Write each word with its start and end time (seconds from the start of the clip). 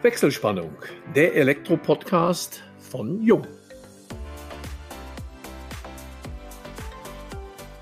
Wechselspannung, 0.00 0.76
der 1.16 1.34
Elektro-Podcast 1.34 2.62
von 2.78 3.20
Jung. 3.20 3.44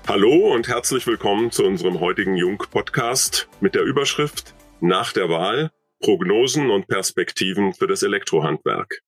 Hallo 0.07 0.51
und 0.51 0.67
herzlich 0.67 1.05
willkommen 1.05 1.51
zu 1.51 1.63
unserem 1.63 1.99
heutigen 1.99 2.35
Jung-Podcast 2.35 3.47
mit 3.61 3.75
der 3.75 3.83
Überschrift 3.83 4.55
Nach 4.81 5.13
der 5.13 5.29
Wahl 5.29 5.69
Prognosen 5.99 6.71
und 6.71 6.87
Perspektiven 6.87 7.75
für 7.75 7.85
das 7.85 8.01
Elektrohandwerk. 8.01 9.01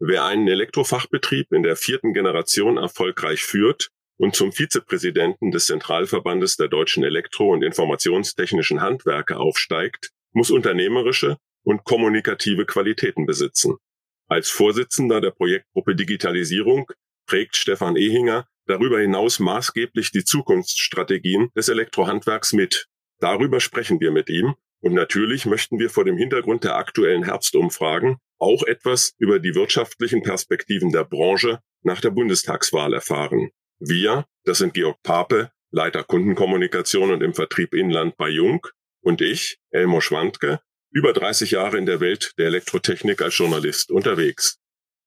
Wer 0.00 0.24
einen 0.24 0.48
Elektrofachbetrieb 0.48 1.52
in 1.52 1.62
der 1.62 1.76
vierten 1.76 2.14
Generation 2.14 2.78
erfolgreich 2.78 3.44
führt 3.44 3.90
und 4.16 4.34
zum 4.34 4.50
Vizepräsidenten 4.50 5.52
des 5.52 5.66
Zentralverbandes 5.66 6.56
der 6.56 6.66
deutschen 6.66 7.04
Elektro- 7.04 7.52
und 7.52 7.62
Informationstechnischen 7.62 8.80
Handwerke 8.80 9.36
aufsteigt, 9.36 10.10
muss 10.32 10.50
unternehmerische 10.50 11.36
und 11.62 11.84
kommunikative 11.84 12.66
Qualitäten 12.66 13.26
besitzen. 13.26 13.76
Als 14.28 14.48
Vorsitzender 14.48 15.20
der 15.20 15.32
Projektgruppe 15.32 15.96
Digitalisierung 15.96 16.90
prägt 17.26 17.56
Stefan 17.56 17.96
Ehinger 17.96 18.46
darüber 18.66 19.00
hinaus 19.00 19.40
maßgeblich 19.40 20.12
die 20.12 20.24
Zukunftsstrategien 20.24 21.50
des 21.56 21.68
Elektrohandwerks 21.68 22.52
mit. 22.52 22.86
Darüber 23.18 23.60
sprechen 23.60 24.00
wir 24.00 24.12
mit 24.12 24.30
ihm 24.30 24.54
und 24.80 24.94
natürlich 24.94 25.44
möchten 25.46 25.78
wir 25.78 25.90
vor 25.90 26.04
dem 26.04 26.16
Hintergrund 26.16 26.64
der 26.64 26.76
aktuellen 26.76 27.24
Herbstumfragen 27.24 28.18
auch 28.38 28.62
etwas 28.62 29.12
über 29.18 29.38
die 29.38 29.54
wirtschaftlichen 29.54 30.22
Perspektiven 30.22 30.90
der 30.92 31.04
Branche 31.04 31.60
nach 31.82 32.00
der 32.00 32.10
Bundestagswahl 32.10 32.94
erfahren. 32.94 33.50
Wir, 33.78 34.26
das 34.44 34.58
sind 34.58 34.74
Georg 34.74 35.02
Pape, 35.02 35.50
Leiter 35.70 36.04
Kundenkommunikation 36.04 37.10
und 37.10 37.22
im 37.22 37.34
Vertrieb 37.34 37.74
Inland 37.74 38.16
bei 38.16 38.28
Jung 38.28 38.66
und 39.02 39.20
ich, 39.20 39.58
Elmo 39.70 40.00
Schwandke, 40.00 40.60
über 40.92 41.12
30 41.12 41.52
Jahre 41.52 41.78
in 41.78 41.86
der 41.86 42.00
Welt 42.00 42.32
der 42.38 42.46
Elektrotechnik 42.46 43.22
als 43.22 43.36
Journalist 43.36 43.90
unterwegs. 43.90 44.58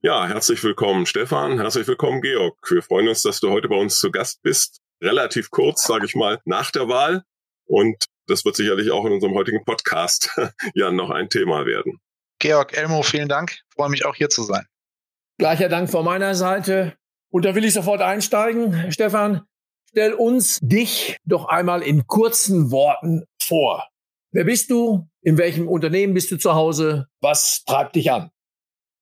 Ja, 0.01 0.27
herzlich 0.27 0.63
willkommen 0.63 1.05
Stefan, 1.05 1.59
herzlich 1.59 1.87
willkommen 1.87 2.21
Georg. 2.21 2.57
Wir 2.69 2.81
freuen 2.81 3.09
uns, 3.09 3.21
dass 3.21 3.39
du 3.39 3.49
heute 3.49 3.67
bei 3.67 3.75
uns 3.75 3.99
zu 3.99 4.09
Gast 4.09 4.41
bist. 4.41 4.79
Relativ 5.01 5.49
kurz, 5.49 5.85
sage 5.85 6.05
ich 6.05 6.15
mal, 6.15 6.39
nach 6.45 6.71
der 6.71 6.87
Wahl. 6.87 7.23
Und 7.65 8.05
das 8.27 8.45
wird 8.45 8.55
sicherlich 8.55 8.91
auch 8.91 9.05
in 9.05 9.11
unserem 9.11 9.33
heutigen 9.33 9.65
Podcast 9.65 10.29
ja 10.73 10.91
noch 10.91 11.09
ein 11.09 11.29
Thema 11.29 11.65
werden. 11.65 11.99
Georg, 12.39 12.75
Elmo, 12.77 13.03
vielen 13.03 13.27
Dank. 13.27 13.51
Ich 13.51 13.75
freue 13.75 13.89
mich 13.89 14.05
auch 14.05 14.15
hier 14.15 14.29
zu 14.29 14.43
sein. 14.43 14.65
Gleicher 15.37 15.67
Dank 15.67 15.89
von 15.89 16.05
meiner 16.05 16.35
Seite. 16.35 16.95
Und 17.29 17.43
da 17.43 17.55
will 17.55 17.65
ich 17.65 17.73
sofort 17.73 18.01
einsteigen. 18.01 18.91
Stefan, 18.91 19.45
stell 19.89 20.13
uns 20.13 20.59
dich 20.61 21.17
doch 21.25 21.45
einmal 21.45 21.81
in 21.81 22.07
kurzen 22.07 22.71
Worten 22.71 23.25
vor. 23.41 23.89
Wer 24.31 24.45
bist 24.45 24.69
du? 24.71 25.07
In 25.25 25.37
welchem 25.37 25.69
Unternehmen 25.69 26.13
bist 26.13 26.31
du 26.31 26.37
zu 26.37 26.53
Hause? 26.53 27.07
Was 27.21 27.63
treibt 27.63 27.95
dich 27.95 28.11
an? 28.11 28.29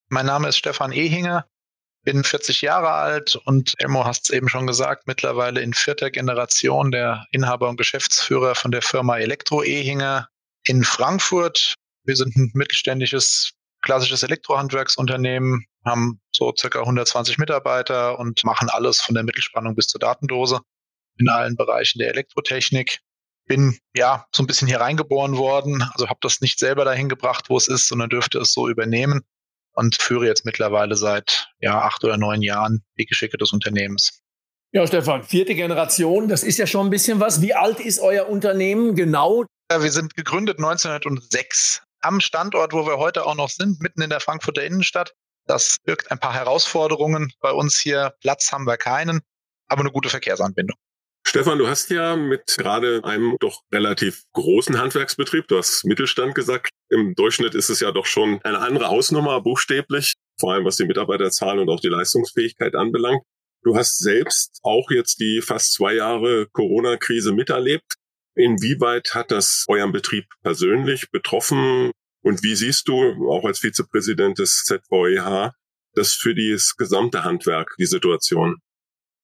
Mein 0.10 0.28
Name 0.28 0.50
ist 0.50 0.58
Stefan 0.58 0.92
Ehinger, 0.92 1.48
bin 2.04 2.24
40 2.24 2.62
Jahre 2.62 2.92
alt 2.92 3.38
und 3.46 3.74
Elmo 3.80 4.06
hast 4.06 4.26
es 4.26 4.30
eben 4.30 4.48
schon 4.48 4.68
gesagt, 4.68 5.08
mittlerweile 5.08 5.62
in 5.62 5.74
vierter 5.74 6.12
Generation 6.12 6.92
der 6.92 7.26
Inhaber 7.32 7.70
und 7.70 7.78
Geschäftsführer 7.78 8.54
von 8.54 8.70
der 8.70 8.84
Firma 8.84 9.18
Elektro 9.18 9.64
Ehinger 9.64 10.28
in 10.64 10.84
Frankfurt. 10.84 11.74
Wir 12.04 12.16
sind 12.16 12.36
ein 12.36 12.52
mittelständisches, 12.54 13.54
klassisches 13.82 14.22
Elektrohandwerksunternehmen, 14.22 15.66
haben 15.86 16.22
so 16.32 16.54
circa 16.56 16.82
120 16.82 17.40
Mitarbeiter 17.40 18.20
und 18.20 18.44
machen 18.44 18.70
alles 18.70 19.02
von 19.02 19.16
der 19.16 19.24
Mittelspannung 19.24 19.74
bis 19.74 19.88
zur 19.88 20.00
Datendose 20.00 20.60
in 21.18 21.30
allen 21.30 21.56
Bereichen 21.56 21.98
der 21.98 22.10
Elektrotechnik 22.10 23.00
bin 23.52 23.78
ja 23.94 24.26
so 24.34 24.42
ein 24.42 24.48
bisschen 24.48 24.70
hier 24.70 24.80
reingeboren 24.80 25.36
worden, 25.36 25.84
also 25.92 26.08
habe 26.08 26.20
das 26.22 26.40
nicht 26.40 26.58
selber 26.58 26.86
dahin 26.86 27.10
gebracht, 27.10 27.50
wo 27.50 27.58
es 27.58 27.68
ist, 27.68 27.90
sondern 27.90 28.10
dürfte 28.10 28.40
es 28.40 28.54
so 28.54 28.70
übernehmen 28.70 29.24
und 29.74 30.02
führe 30.02 30.26
jetzt 30.26 30.46
mittlerweile 30.46 30.96
seit 30.96 31.50
ja 31.60 31.82
acht 31.82 32.02
oder 32.06 32.16
neun 32.16 32.42
Jahren 32.42 32.82
die 32.98 33.06
Geschicke 33.06 33.36
des 33.36 33.52
Unternehmens. 33.52 34.22
Ja, 34.72 34.88
Stefan, 34.88 35.24
vierte 35.24 35.54
Generation, 35.54 36.30
das 36.30 36.44
ist 36.44 36.60
ja 36.60 36.66
schon 36.66 36.88
ein 36.88 36.90
bisschen 36.90 37.20
was. 37.20 37.42
Wie 37.42 37.54
alt 37.54 37.82
ist 37.82 38.00
euer 38.00 38.30
Unternehmen 38.30 38.96
genau? 38.96 39.44
Ja, 39.70 39.84
wir 39.84 39.92
sind 39.92 40.16
gegründet 40.16 40.60
1906 40.60 41.84
am 42.00 42.22
Standort, 42.22 42.72
wo 42.72 42.86
wir 42.86 43.00
heute 43.00 43.26
auch 43.26 43.36
noch 43.36 43.50
sind, 43.50 43.82
mitten 43.82 44.02
in 44.02 44.12
der 44.12 44.22
Frankfurter 44.22 44.64
Innenstadt. 44.64 45.12
Das 45.46 45.76
birgt 45.84 46.10
ein 46.10 46.20
paar 46.20 46.34
Herausforderungen. 46.34 47.34
Bei 47.42 47.52
uns 47.52 47.78
hier 47.78 48.14
Platz 48.22 48.54
haben 48.54 48.64
wir 48.64 48.78
keinen, 48.78 49.20
aber 49.68 49.82
eine 49.82 49.92
gute 49.92 50.08
Verkehrsanbindung. 50.08 50.78
Stefan, 51.24 51.60
du 51.60 51.68
hast 51.68 51.90
ja 51.90 52.16
mit 52.18 52.56
gerade 52.58 53.04
einem 53.04 53.38
doch 53.40 53.62
relativ 53.72 54.24
großen 54.34 54.78
Handwerksbetrieb, 54.80 55.48
du 55.48 55.58
hast 55.58 55.86
Mittelstand 55.86 56.36
gesagt, 56.36 56.70
im 56.90 57.14
Durchschnitt 57.16 57.56
ist 57.56 57.70
es 57.70 57.80
ja 57.80 57.92
doch 57.92 58.06
schon 58.06 58.42
eine 58.44 58.60
andere 58.60 58.88
Hausnummer, 58.88 59.42
buchstäblich, 59.42 60.14
vor 60.40 60.54
allem 60.54 60.66
was 60.66 60.76
die 60.76 60.86
Mitarbeiterzahl 60.86 61.60
und 61.60 61.70
auch 61.70 61.80
die 61.80 61.88
Leistungsfähigkeit 61.88 62.76
anbelangt. 62.76 63.22
Du 63.64 63.76
hast 63.76 64.00
selbst 64.00 64.60
auch 64.64 64.90
jetzt 64.90 65.20
die 65.20 65.42
fast 65.42 65.74
zwei 65.74 65.94
Jahre 65.94 66.48
Corona-Krise 66.52 67.32
miterlebt. 67.32 67.94
Inwieweit 68.36 69.14
hat 69.14 69.30
das 69.32 69.66
euren 69.68 69.92
Betrieb 69.92 70.26
persönlich 70.42 71.12
betroffen? 71.12 71.92
Und 72.24 72.44
wie 72.44 72.56
siehst 72.56 72.88
du, 72.88 73.30
auch 73.30 73.46
als 73.46 73.60
Vizepräsident 73.60 74.40
des 74.40 74.64
ZVEH, 74.64 75.54
das 75.94 76.14
für 76.14 76.34
das 76.34 76.76
gesamte 76.76 77.24
Handwerk, 77.24 77.76
die 77.78 77.86
Situation? 77.86 78.58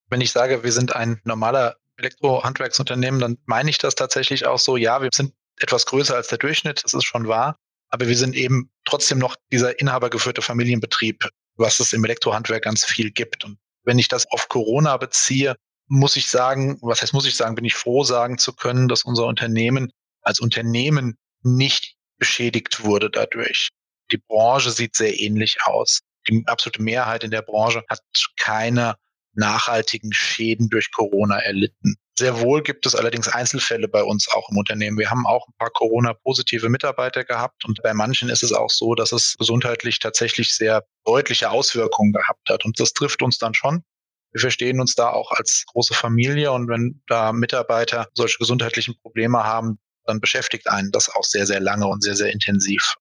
Wenn 0.09 0.21
ich 0.21 0.31
sage, 0.31 0.63
wir 0.63 0.71
sind 0.71 0.95
ein 0.95 1.19
normaler 1.23 1.77
Elektrohandwerksunternehmen, 1.97 3.19
dann 3.19 3.37
meine 3.45 3.69
ich 3.69 3.77
das 3.77 3.95
tatsächlich 3.95 4.45
auch 4.45 4.59
so, 4.59 4.77
ja, 4.77 5.01
wir 5.01 5.09
sind 5.13 5.33
etwas 5.59 5.85
größer 5.85 6.15
als 6.15 6.27
der 6.27 6.37
Durchschnitt, 6.37 6.83
das 6.83 6.93
ist 6.93 7.03
schon 7.03 7.27
wahr, 7.27 7.57
aber 7.89 8.07
wir 8.07 8.17
sind 8.17 8.35
eben 8.35 8.69
trotzdem 8.85 9.17
noch 9.17 9.35
dieser 9.51 9.79
inhabergeführte 9.79 10.41
Familienbetrieb, 10.41 11.27
was 11.55 11.79
es 11.79 11.93
im 11.93 12.03
Elektrohandwerk 12.03 12.63
ganz 12.63 12.85
viel 12.85 13.11
gibt. 13.11 13.43
Und 13.43 13.57
wenn 13.83 13.99
ich 13.99 14.07
das 14.07 14.29
auf 14.31 14.49
Corona 14.49 14.97
beziehe, 14.97 15.55
muss 15.87 16.15
ich 16.15 16.29
sagen, 16.29 16.77
was 16.81 17.01
heißt 17.01 17.13
muss 17.13 17.25
ich 17.25 17.35
sagen, 17.35 17.55
bin 17.55 17.65
ich 17.65 17.75
froh 17.75 18.03
sagen 18.03 18.37
zu 18.37 18.53
können, 18.53 18.87
dass 18.87 19.03
unser 19.03 19.25
Unternehmen 19.25 19.91
als 20.21 20.39
Unternehmen 20.39 21.17
nicht 21.43 21.95
beschädigt 22.17 22.83
wurde 22.83 23.09
dadurch. 23.09 23.69
Die 24.11 24.17
Branche 24.17 24.71
sieht 24.71 24.95
sehr 24.95 25.17
ähnlich 25.19 25.57
aus. 25.63 26.01
Die 26.27 26.43
absolute 26.45 26.81
Mehrheit 26.81 27.23
in 27.23 27.31
der 27.31 27.41
Branche 27.41 27.83
hat 27.89 28.01
keine 28.37 28.95
nachhaltigen 29.37 30.11
Schäden 30.13 30.69
durch 30.69 30.91
Corona 30.91 31.39
erlitten. 31.39 31.95
Sehr 32.17 32.41
wohl 32.41 32.63
gibt 32.63 32.85
es 32.87 32.95
allerdings 32.95 33.27
Einzelfälle 33.27 33.87
bei 33.87 34.03
uns 34.03 34.27
auch 34.29 34.49
im 34.49 34.57
Unternehmen. 34.57 34.97
Wir 34.97 35.11
haben 35.11 35.27
auch 35.27 35.47
ein 35.47 35.53
paar 35.59 35.69
Corona-positive 35.69 36.67
Mitarbeiter 36.67 37.23
gehabt 37.23 37.63
und 37.65 37.79
bei 37.83 37.93
manchen 37.93 38.29
ist 38.29 38.41
es 38.41 38.51
auch 38.51 38.71
so, 38.71 38.95
dass 38.95 39.11
es 39.11 39.35
gesundheitlich 39.37 39.99
tatsächlich 39.99 40.55
sehr 40.55 40.83
deutliche 41.05 41.51
Auswirkungen 41.51 42.13
gehabt 42.13 42.49
hat. 42.49 42.65
Und 42.65 42.79
das 42.79 42.93
trifft 42.93 43.21
uns 43.21 43.37
dann 43.37 43.53
schon. 43.53 43.83
Wir 44.31 44.41
verstehen 44.41 44.79
uns 44.79 44.95
da 44.95 45.09
auch 45.11 45.31
als 45.31 45.63
große 45.67 45.93
Familie 45.93 46.51
und 46.51 46.67
wenn 46.67 47.01
da 47.07 47.31
Mitarbeiter 47.31 48.07
solche 48.15 48.39
gesundheitlichen 48.39 48.99
Probleme 49.01 49.43
haben, 49.43 49.77
dann 50.05 50.19
beschäftigt 50.19 50.67
einen 50.67 50.91
das 50.91 51.09
auch 51.09 51.23
sehr, 51.23 51.45
sehr 51.45 51.59
lange 51.59 51.85
und 51.85 52.01
sehr, 52.01 52.15
sehr 52.15 52.31
intensiv. 52.33 52.95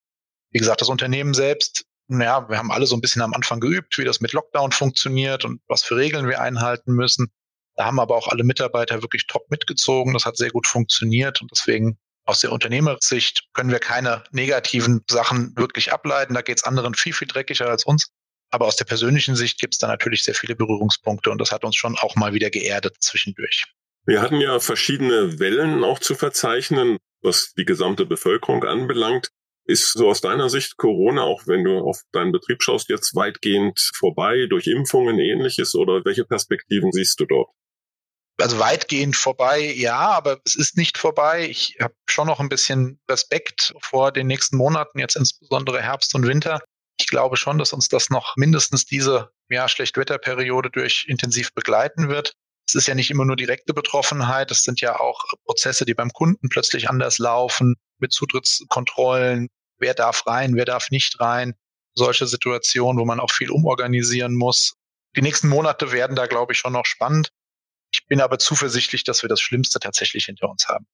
Wie 0.51 0.59
gesagt, 0.59 0.83
das 0.83 0.89
Unternehmen 0.91 1.33
selbst 1.33 1.86
naja, 2.09 2.49
wir 2.49 2.59
haben 2.59 2.71
alle 2.71 2.87
so 2.87 2.97
ein 2.97 3.01
bisschen 3.01 3.23
am 3.23 3.35
Anfang 3.35 3.61
geübt, 3.61 3.99
wie 3.99 4.05
das 4.05 4.21
mit 4.21 4.33
Lockdown 4.33 4.73
funktioniert 4.73 5.45
und 5.45 5.61
was 5.69 5.83
für 5.83 5.97
Regeln 5.97 6.29
wir 6.29 6.41
einhalten 6.41 6.93
müssen. 6.93 7.29
Da 7.75 7.85
haben 7.85 8.01
aber 8.01 8.17
auch 8.17 8.29
alle 8.29 8.45
Mitarbeiter 8.45 9.03
wirklich 9.03 9.27
top 9.27 9.51
mitgezogen. 9.51 10.15
Das 10.15 10.25
hat 10.25 10.37
sehr 10.37 10.51
gut 10.51 10.67
funktioniert 10.67 11.43
und 11.43 11.51
deswegen 11.51 11.99
aus 12.25 12.41
der 12.41 12.53
Unternehmersicht 12.53 13.45
können 13.53 13.71
wir 13.71 13.79
keine 13.79 14.25
negativen 14.33 15.03
Sachen 15.09 15.53
wirklich 15.57 15.93
ableiten. 15.93 16.35
Da 16.35 16.43
geht 16.43 16.59
es 16.59 16.65
anderen 16.65 16.95
viel, 16.95 17.13
viel 17.13 17.29
dreckiger 17.29 17.69
als 17.69 17.85
uns. 17.85 18.09
Aber 18.51 18.67
aus 18.67 18.77
der 18.77 18.85
persönlichen 18.85 19.37
Sicht 19.37 19.59
gibt 19.61 19.75
es 19.75 19.79
da 19.79 19.87
natürlich 19.87 20.23
sehr 20.23 20.35
viele 20.35 20.57
Berührungspunkte 20.57 21.31
und 21.31 21.41
das 21.41 21.53
hat 21.53 21.65
uns 21.65 21.77
schon 21.77 21.97
auch 21.99 22.15
mal 22.17 22.33
wieder 22.33 22.51
geerdet 22.51 22.97
zwischendurch. 23.01 23.65
Wir 24.07 24.23
hatten 24.23 24.41
ja 24.41 24.61
verschiedene 24.61 25.41
Wellen 25.41 25.83
auch 25.83 25.99
zu 25.99 26.15
verzeichnen, 26.15 26.99
was 27.23 27.55
die 27.55 27.65
gesamte 27.65 28.07
Bevölkerung 28.07 28.65
anbelangt. 28.65 29.31
Ist 29.69 29.93
so 29.95 30.09
aus 30.09 30.21
deiner 30.21 30.49
Sicht 30.49 30.77
Corona, 30.77 31.23
auch 31.23 31.47
wenn 31.47 31.65
du 31.65 31.79
auf 31.79 32.03
deinen 32.13 32.31
Betrieb 32.31 32.63
schaust, 32.63 32.89
jetzt 32.89 33.17
weitgehend 33.17 33.81
vorbei 33.97 34.47
durch 34.49 34.69
Impfungen 34.69 35.19
ähnliches 35.19 35.75
oder 35.75 36.05
welche 36.05 36.25
Perspektiven 36.25 36.93
siehst 36.93 37.19
du 37.19 37.27
dort? 37.27 37.51
Also 38.39 38.59
weitgehend 38.59 39.17
vorbei, 39.17 39.73
ja, 39.77 39.99
aber 39.99 40.41
es 40.45 40.57
ist 40.57 40.77
nicht 40.77 40.99
vorbei. 40.99 41.49
Ich 41.49 41.79
habe 41.81 41.95
schon 42.07 42.27
noch 42.27 42.39
ein 42.39 42.51
bisschen 42.51 43.01
Respekt 43.11 43.75
vor 43.81 44.13
den 44.13 44.27
nächsten 44.27 44.57
Monaten, 44.57 44.99
jetzt 44.99 45.17
insbesondere 45.17 45.81
Herbst 45.81 46.15
und 46.15 46.27
Winter. 46.27 46.61
Ich 46.99 47.07
glaube 47.09 47.37
schon, 47.37 47.59
dass 47.59 47.73
uns 47.73 47.89
das 47.89 48.11
noch 48.11 48.37
mindestens 48.37 48.85
diese 48.85 49.31
ja, 49.49 49.69
Schlechtwetterperiode 49.69 50.71
durch 50.71 51.07
intensiv 51.09 51.53
begleiten 51.55 52.09
wird. 52.09 52.35
Es 52.69 52.75
ist 52.75 52.89
ja 52.89 52.95
nicht 52.95 53.11
immer 53.11 53.25
nur 53.25 53.37
direkte 53.37 53.73
Betroffenheit, 53.73 54.51
es 54.51 54.63
sind 54.63 54.81
ja 54.81 54.99
auch 54.99 55.25
Prozesse, 55.45 55.85
die 55.85 55.95
beim 55.95 56.11
Kunden 56.11 56.49
plötzlich 56.49 56.91
anders 56.91 57.19
laufen, 57.19 57.77
mit 57.99 58.13
Zutrittskontrollen, 58.13 59.49
wer 59.79 59.95
darf 59.95 60.27
rein, 60.27 60.57
wer 60.57 60.65
darf 60.65 60.91
nicht 60.91 61.21
rein. 61.21 61.55
Solche 61.95 62.27
Situationen, 62.27 63.01
wo 63.01 63.05
man 63.05 63.21
auch 63.21 63.31
viel 63.31 63.51
umorganisieren 63.51 64.35
muss. 64.35 64.75
Die 65.17 65.23
nächsten 65.23 65.49
Monate 65.49 65.93
werden 65.93 66.15
da, 66.15 66.27
glaube 66.27 66.53
ich, 66.53 66.59
schon 66.59 66.75
noch 66.75 66.85
spannend. 66.85 67.31
Ich 67.91 68.07
bin 68.07 68.21
aber 68.21 68.39
zuversichtlich, 68.39 69.05
dass 69.05 69.23
wir 69.23 69.29
das 69.29 69.41
Schlimmste 69.41 69.79
tatsächlich 69.79 70.27
hinter 70.27 70.51
uns 70.51 70.69
haben. 70.69 70.87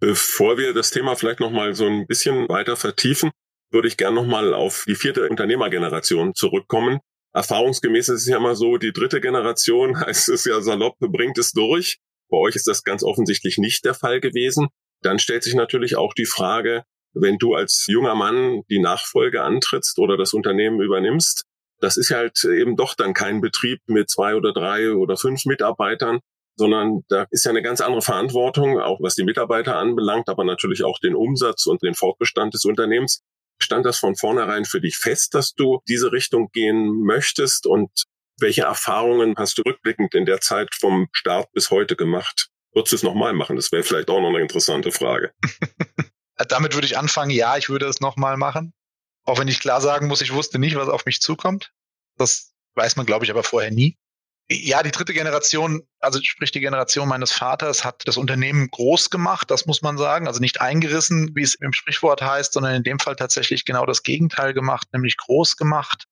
Bevor 0.00 0.58
wir 0.58 0.74
das 0.74 0.90
Thema 0.90 1.16
vielleicht 1.16 1.40
noch 1.40 1.50
mal 1.50 1.74
so 1.74 1.86
ein 1.86 2.06
bisschen 2.06 2.48
weiter 2.48 2.76
vertiefen, 2.76 3.30
würde 3.70 3.88
ich 3.88 3.96
gerne 3.96 4.16
nochmal 4.16 4.52
auf 4.52 4.84
die 4.86 4.94
vierte 4.94 5.28
Unternehmergeneration 5.28 6.34
zurückkommen. 6.34 7.00
Erfahrungsgemäß 7.32 8.08
ist 8.10 8.22
es 8.22 8.28
ja 8.28 8.36
immer 8.36 8.54
so, 8.54 8.76
die 8.76 8.92
dritte 8.92 9.20
Generation, 9.20 9.98
heißt 10.06 10.28
es 10.28 10.44
ja 10.44 10.60
salopp, 10.60 10.96
bringt 10.98 11.38
es 11.38 11.52
durch. 11.52 11.98
Bei 12.30 12.36
euch 12.38 12.56
ist 12.56 12.66
das 12.66 12.84
ganz 12.84 13.02
offensichtlich 13.02 13.58
nicht 13.58 13.84
der 13.84 13.94
Fall 13.94 14.20
gewesen. 14.20 14.68
Dann 15.02 15.18
stellt 15.18 15.42
sich 15.42 15.54
natürlich 15.54 15.96
auch 15.96 16.14
die 16.14 16.26
Frage, 16.26 16.84
wenn 17.14 17.38
du 17.38 17.54
als 17.54 17.86
junger 17.88 18.14
Mann 18.14 18.62
die 18.68 18.80
Nachfolge 18.80 19.42
antrittst 19.42 19.98
oder 19.98 20.16
das 20.16 20.34
Unternehmen 20.34 20.80
übernimmst, 20.80 21.44
das 21.80 21.96
ist 21.96 22.10
halt 22.10 22.42
eben 22.44 22.76
doch 22.76 22.94
dann 22.94 23.14
kein 23.14 23.40
Betrieb 23.40 23.80
mit 23.86 24.10
zwei 24.10 24.34
oder 24.36 24.52
drei 24.52 24.92
oder 24.92 25.16
fünf 25.16 25.44
Mitarbeitern, 25.44 26.20
sondern 26.56 27.02
da 27.08 27.26
ist 27.30 27.44
ja 27.44 27.50
eine 27.50 27.62
ganz 27.62 27.80
andere 27.80 28.02
Verantwortung, 28.02 28.80
auch 28.80 29.00
was 29.00 29.14
die 29.14 29.24
Mitarbeiter 29.24 29.76
anbelangt, 29.76 30.28
aber 30.28 30.44
natürlich 30.44 30.84
auch 30.84 30.98
den 30.98 31.14
Umsatz 31.14 31.66
und 31.66 31.82
den 31.82 31.94
Fortbestand 31.94 32.54
des 32.54 32.64
Unternehmens. 32.64 33.22
Stand 33.60 33.86
das 33.86 33.98
von 33.98 34.16
vornherein 34.16 34.64
für 34.64 34.80
dich 34.80 34.96
fest, 34.96 35.34
dass 35.34 35.54
du 35.54 35.80
diese 35.88 36.12
Richtung 36.12 36.50
gehen 36.52 37.04
möchtest 37.04 37.66
und 37.66 37.90
welche 38.40 38.62
Erfahrungen 38.62 39.34
hast 39.36 39.58
du 39.58 39.62
rückblickend 39.62 40.14
in 40.14 40.26
der 40.26 40.40
Zeit 40.40 40.74
vom 40.74 41.08
Start 41.12 41.52
bis 41.52 41.70
heute 41.70 41.94
gemacht? 41.96 42.48
Würdest 42.72 42.92
du 42.92 42.96
es 42.96 43.02
nochmal 43.04 43.32
machen? 43.32 43.56
Das 43.56 43.70
wäre 43.70 43.84
vielleicht 43.84 44.10
auch 44.10 44.20
noch 44.20 44.30
eine 44.30 44.40
interessante 44.40 44.90
Frage. 44.90 45.32
Damit 46.36 46.74
würde 46.74 46.86
ich 46.86 46.98
anfangen, 46.98 47.30
ja, 47.30 47.56
ich 47.56 47.68
würde 47.68 47.86
es 47.86 48.00
nochmal 48.00 48.36
machen. 48.36 48.72
Auch 49.24 49.38
wenn 49.38 49.48
ich 49.48 49.60
klar 49.60 49.80
sagen 49.80 50.08
muss, 50.08 50.20
ich 50.20 50.32
wusste 50.32 50.58
nicht, 50.58 50.76
was 50.76 50.88
auf 50.88 51.06
mich 51.06 51.20
zukommt. 51.20 51.72
Das 52.16 52.52
weiß 52.74 52.96
man, 52.96 53.06
glaube 53.06 53.24
ich, 53.24 53.30
aber 53.30 53.42
vorher 53.42 53.70
nie. 53.70 53.96
Ja, 54.50 54.82
die 54.82 54.90
dritte 54.90 55.14
Generation, 55.14 55.88
also 56.00 56.20
sprich 56.22 56.52
die 56.52 56.60
Generation 56.60 57.08
meines 57.08 57.32
Vaters, 57.32 57.82
hat 57.82 58.02
das 58.06 58.18
Unternehmen 58.18 58.68
groß 58.70 59.08
gemacht, 59.08 59.50
das 59.50 59.64
muss 59.64 59.80
man 59.80 59.96
sagen. 59.96 60.26
Also 60.26 60.40
nicht 60.40 60.60
eingerissen, 60.60 61.34
wie 61.34 61.42
es 61.42 61.54
im 61.54 61.72
Sprichwort 61.72 62.20
heißt, 62.20 62.52
sondern 62.52 62.74
in 62.74 62.82
dem 62.82 62.98
Fall 62.98 63.16
tatsächlich 63.16 63.64
genau 63.64 63.86
das 63.86 64.02
Gegenteil 64.02 64.52
gemacht, 64.52 64.88
nämlich 64.92 65.16
groß 65.16 65.56
gemacht. 65.56 66.04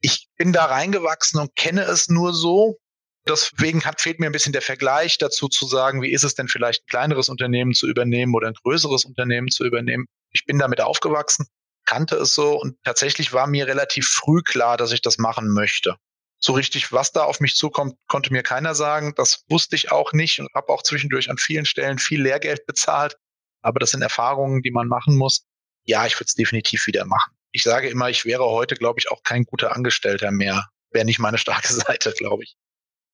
Ich 0.00 0.28
bin 0.36 0.54
da 0.54 0.64
reingewachsen 0.64 1.40
und 1.40 1.56
kenne 1.56 1.82
es 1.82 2.08
nur 2.08 2.32
so. 2.32 2.78
Deswegen 3.26 3.84
hat, 3.84 4.00
fehlt 4.00 4.20
mir 4.20 4.26
ein 4.26 4.32
bisschen 4.32 4.52
der 4.52 4.62
Vergleich 4.62 5.16
dazu 5.16 5.48
zu 5.48 5.66
sagen, 5.66 6.02
wie 6.02 6.12
ist 6.12 6.24
es 6.24 6.34
denn 6.34 6.48
vielleicht 6.48 6.82
ein 6.82 6.90
kleineres 6.90 7.28
Unternehmen 7.28 7.72
zu 7.72 7.88
übernehmen 7.88 8.34
oder 8.34 8.48
ein 8.48 8.54
größeres 8.54 9.04
Unternehmen 9.06 9.48
zu 9.48 9.64
übernehmen. 9.64 10.06
Ich 10.30 10.44
bin 10.44 10.58
damit 10.58 10.80
aufgewachsen, 10.80 11.46
kannte 11.86 12.16
es 12.16 12.34
so 12.34 12.60
und 12.60 12.76
tatsächlich 12.84 13.32
war 13.32 13.46
mir 13.46 13.66
relativ 13.66 14.06
früh 14.08 14.42
klar, 14.42 14.76
dass 14.76 14.92
ich 14.92 15.00
das 15.00 15.16
machen 15.16 15.48
möchte. 15.48 15.96
So 16.38 16.52
richtig, 16.52 16.92
was 16.92 17.12
da 17.12 17.24
auf 17.24 17.40
mich 17.40 17.54
zukommt, 17.54 17.94
konnte 18.06 18.30
mir 18.30 18.42
keiner 18.42 18.74
sagen. 18.74 19.14
Das 19.16 19.44
wusste 19.48 19.76
ich 19.76 19.90
auch 19.90 20.12
nicht 20.12 20.40
und 20.40 20.48
habe 20.54 20.68
auch 20.68 20.82
zwischendurch 20.82 21.30
an 21.30 21.38
vielen 21.38 21.64
Stellen 21.64 21.98
viel 21.98 22.22
Lehrgeld 22.22 22.66
bezahlt. 22.66 23.16
Aber 23.62 23.78
das 23.78 23.92
sind 23.92 24.02
Erfahrungen, 24.02 24.60
die 24.60 24.70
man 24.70 24.86
machen 24.86 25.16
muss. 25.16 25.46
Ja, 25.84 26.04
ich 26.04 26.16
würde 26.16 26.26
es 26.26 26.34
definitiv 26.34 26.86
wieder 26.86 27.06
machen. 27.06 27.32
Ich 27.52 27.62
sage 27.62 27.88
immer, 27.88 28.10
ich 28.10 28.26
wäre 28.26 28.44
heute, 28.44 28.74
glaube 28.74 29.00
ich, 29.00 29.10
auch 29.10 29.22
kein 29.22 29.44
guter 29.44 29.74
Angestellter 29.74 30.30
mehr. 30.30 30.68
Wäre 30.90 31.06
nicht 31.06 31.18
meine 31.18 31.38
starke 31.38 31.72
Seite, 31.72 32.12
glaube 32.12 32.44
ich. 32.44 32.56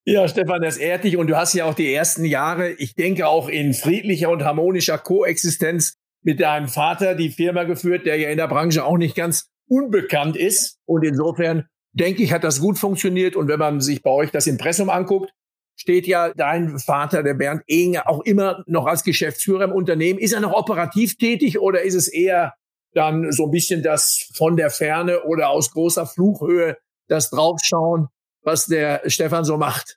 Ja, 0.05 0.27
Stefan, 0.29 0.63
das 0.63 0.79
ehrt 0.79 1.05
dich 1.05 1.17
und 1.17 1.27
du 1.27 1.37
hast 1.37 1.53
ja 1.55 1.67
auch 1.67 1.75
die 1.75 1.93
ersten 1.93 2.25
Jahre, 2.25 2.71
ich 2.73 2.95
denke 2.95 3.29
auch 3.29 3.49
in 3.49 3.75
friedlicher 3.75 4.31
und 4.31 4.45
harmonischer 4.45 4.99
Koexistenz 4.99 5.95
mit 6.23 6.41
deinem 6.41 6.69
Vater 6.69 7.15
die 7.15 7.31
Firma 7.31 7.65
geführt, 7.65 8.07
der 8.07 8.17
ja 8.17 8.31
in 8.31 8.39
der 8.39 8.49
Branche 8.49 8.85
auch 8.85 8.97
nicht 8.97 9.15
ganz 9.15 9.51
unbekannt 9.69 10.37
ist. 10.37 10.79
Und 10.87 11.05
insofern 11.05 11.67
denke 11.93 12.23
ich, 12.23 12.33
hat 12.33 12.45
das 12.45 12.61
gut 12.61 12.79
funktioniert. 12.79 13.37
Und 13.37 13.49
wenn 13.49 13.59
man 13.59 13.81
sich 13.81 14.03
bei 14.03 14.11
euch 14.11 14.31
das 14.31 14.47
Impressum 14.47 14.91
anguckt, 14.91 15.33
steht 15.77 16.07
ja 16.07 16.33
dein 16.35 16.79
Vater, 16.79 17.23
der 17.23 17.35
Bernd 17.35 17.63
Ehinger, 17.67 18.09
auch 18.09 18.21
immer 18.21 18.63
noch 18.67 18.87
als 18.87 19.03
Geschäftsführer 19.03 19.65
im 19.65 19.73
Unternehmen. 19.73 20.19
Ist 20.19 20.33
er 20.33 20.41
noch 20.41 20.53
operativ 20.53 21.17
tätig 21.17 21.59
oder 21.59 21.83
ist 21.83 21.95
es 21.95 22.09
eher 22.09 22.55
dann 22.93 23.33
so 23.33 23.45
ein 23.45 23.51
bisschen 23.51 23.83
das 23.83 24.31
von 24.35 24.57
der 24.57 24.71
Ferne 24.71 25.23
oder 25.23 25.51
aus 25.51 25.71
großer 25.71 26.07
Flughöhe 26.07 26.77
das 27.09 27.31
Draufschauen, 27.31 28.09
was 28.43 28.67
der 28.67 29.03
Stefan 29.07 29.45
so 29.45 29.57
macht? 29.57 29.97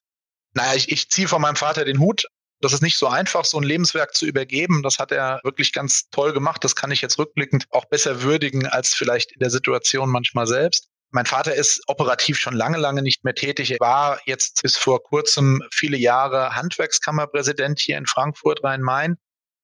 Naja, 0.54 0.76
ich, 0.76 0.92
ich 0.92 1.10
ziehe 1.10 1.28
von 1.28 1.42
meinem 1.42 1.56
Vater 1.56 1.86
den 1.86 2.00
Hut. 2.00 2.28
Das 2.62 2.74
ist 2.74 2.82
nicht 2.82 2.98
so 2.98 3.08
einfach, 3.08 3.44
so 3.44 3.58
ein 3.58 3.64
Lebenswerk 3.64 4.16
zu 4.16 4.26
übergeben. 4.26 4.84
Das 4.84 4.98
hat 4.98 5.12
er 5.12 5.42
wirklich 5.44 5.74
ganz 5.74 6.10
toll 6.12 6.32
gemacht. 6.32 6.64
Das 6.64 6.76
kann 6.76 6.92
ich 6.92 7.02
jetzt 7.02 7.20
rückblickend 7.20 7.66
auch 7.72 7.86
besser 7.86 8.22
würdigen 8.22 8.68
als 8.68 8.94
vielleicht 8.94 9.34
in 9.34 9.40
der 9.40 9.50
Situation 9.50 10.10
manchmal 10.10 10.48
selbst. 10.48 10.88
Mein 11.12 11.26
Vater 11.26 11.54
ist 11.54 11.84
operativ 11.88 12.40
schon 12.40 12.56
lange, 12.56 12.78
lange 12.78 13.02
nicht 13.02 13.24
mehr 13.24 13.36
tätig. 13.36 13.72
Er 13.72 13.80
war 13.80 14.20
jetzt 14.26 14.64
bis 14.64 14.78
vor 14.78 15.04
kurzem 15.04 15.62
viele 15.72 15.98
Jahre 15.98 16.56
Handwerkskammerpräsident 16.56 17.80
hier 17.80 17.98
in 17.98 18.08
Frankfurt, 18.08 18.64
Rhein-Main. 18.64 19.18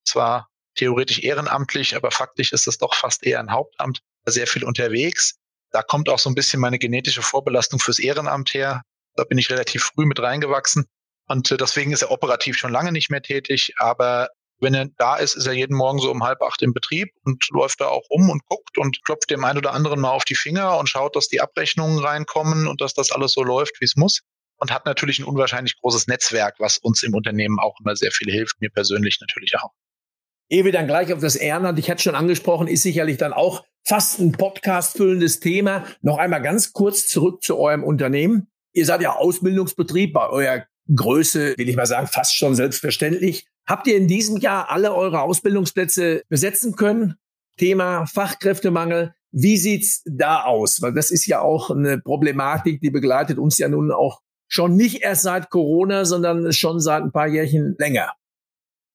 Zwar 0.06 0.50
theoretisch 0.76 1.20
ehrenamtlich, 1.24 1.96
aber 1.96 2.12
faktisch 2.12 2.52
ist 2.52 2.68
es 2.68 2.78
doch 2.78 2.94
fast 2.94 3.26
eher 3.26 3.40
ein 3.40 3.52
Hauptamt. 3.52 4.02
Sehr 4.26 4.46
viel 4.46 4.64
unterwegs. 4.64 5.39
Da 5.72 5.82
kommt 5.84 6.10
auch 6.10 6.20
so 6.20 6.30
ein 6.30 6.36
bisschen 6.36 6.60
meine 6.60 6.80
genetische 6.80 7.22
Vorbelastung 7.22 7.80
fürs 7.80 8.00
Ehrenamt 8.00 8.54
her. 8.54 8.84
Da 9.16 9.24
bin 9.24 9.38
ich 9.38 9.50
relativ 9.50 9.84
früh 9.84 10.06
mit 10.06 10.20
reingewachsen. 10.20 10.86
Und 11.28 11.52
äh, 11.52 11.58
deswegen 11.58 11.92
ist 11.92 12.02
er 12.02 12.12
operativ 12.12 12.58
schon 12.58 12.72
lange 12.72 12.92
nicht 12.92 13.10
mehr 13.10 13.22
tätig, 13.22 13.74
aber 13.78 14.30
wenn 14.62 14.74
er 14.74 14.88
da 14.98 15.16
ist, 15.16 15.36
ist 15.36 15.46
er 15.46 15.54
jeden 15.54 15.76
Morgen 15.76 16.00
so 16.00 16.12
um 16.12 16.24
halb 16.24 16.42
acht 16.42 16.62
im 16.62 16.74
Betrieb 16.74 17.10
und 17.24 17.48
läuft 17.52 17.80
da 17.80 17.88
auch 17.88 18.06
um 18.10 18.30
und 18.30 18.44
guckt 18.46 18.78
und 18.78 19.04
klopft 19.06 19.30
dem 19.30 19.46
einen 19.46 19.58
oder 19.58 19.74
anderen 19.74 20.02
mal 20.02 20.12
auf 20.12 20.26
die 20.26 20.36
Finger 20.36 20.78
und 20.78 20.90
schaut, 20.90 21.16
dass 21.16 21.28
die 21.28 21.40
Abrechnungen 21.40 22.00
reinkommen 22.00 22.68
und 22.68 22.82
dass 22.82 22.94
das 22.94 23.12
alles 23.12 23.32
so 23.32 23.44
läuft, 23.44 23.80
wie 23.80 23.86
es 23.86 23.96
muss. 23.96 24.22
Und 24.58 24.72
hat 24.72 24.86
natürlich 24.86 25.20
ein 25.20 25.26
unwahrscheinlich 25.26 25.80
großes 25.80 26.08
Netzwerk, 26.08 26.56
was 26.60 26.78
uns 26.80 27.04
im 27.04 27.14
Unternehmen 27.14 27.60
auch 27.60 27.76
immer 27.80 27.96
sehr 27.96 28.12
viel 28.12 28.30
hilft, 28.30 28.60
mir 28.60 28.70
persönlich 28.70 29.20
natürlich 29.22 29.56
auch. 29.58 29.72
Ehe 30.50 30.66
wir 30.66 30.72
dann 30.72 30.88
gleich 30.88 31.14
auf 31.14 31.20
das 31.20 31.36
Ehrenamt, 31.36 31.78
ich 31.78 31.92
hatte 31.92 32.02
schon 32.02 32.16
angesprochen, 32.16 32.68
ist 32.68 32.82
sicherlich 32.82 33.18
dann 33.18 33.34
auch 33.34 33.64
fast 33.86 34.20
ein 34.20 34.32
Podcast 34.32 34.98
füllendes 34.98 35.40
Thema. 35.40 35.86
Noch 36.02 36.18
einmal 36.18 36.42
ganz 36.42 36.74
kurz 36.74 37.08
zurück 37.08 37.44
zu 37.44 37.58
eurem 37.58 37.84
Unternehmen. 37.84 38.48
Ihr 38.74 38.86
seid 38.86 39.02
ja 39.02 39.16
Ausbildungsbetrieb 39.16 40.12
bei 40.12 40.28
eurer 40.28 40.66
Größe, 40.94 41.56
will 41.56 41.70
ich 41.70 41.76
mal 41.76 41.86
sagen, 41.86 42.08
fast 42.08 42.36
schon 42.36 42.56
selbstverständlich. 42.56 43.48
Habt 43.68 43.86
ihr 43.86 43.96
in 43.96 44.08
diesem 44.08 44.38
Jahr 44.38 44.72
alle 44.72 44.96
eure 44.96 45.22
Ausbildungsplätze 45.22 46.24
besetzen 46.30 46.76
können? 46.76 47.16
Thema 47.58 48.08
Fachkräftemangel. 48.08 49.14
Wie 49.32 49.58
sieht's 49.58 50.02
da 50.06 50.46
aus? 50.46 50.82
Weil 50.82 50.94
das 50.94 51.12
ist 51.12 51.28
ja 51.28 51.42
auch 51.42 51.70
eine 51.70 52.00
Problematik, 52.00 52.82
die 52.82 52.90
begleitet 52.90 53.38
uns 53.38 53.60
ja 53.60 53.68
nun 53.68 53.92
auch 53.92 54.22
schon 54.48 54.76
nicht 54.76 55.04
erst 55.04 55.22
seit 55.22 55.52
Corona, 55.52 56.06
sondern 56.06 56.52
schon 56.54 56.80
seit 56.80 57.04
ein 57.04 57.12
paar 57.12 57.28
Jährchen 57.28 57.76
länger. 57.78 58.14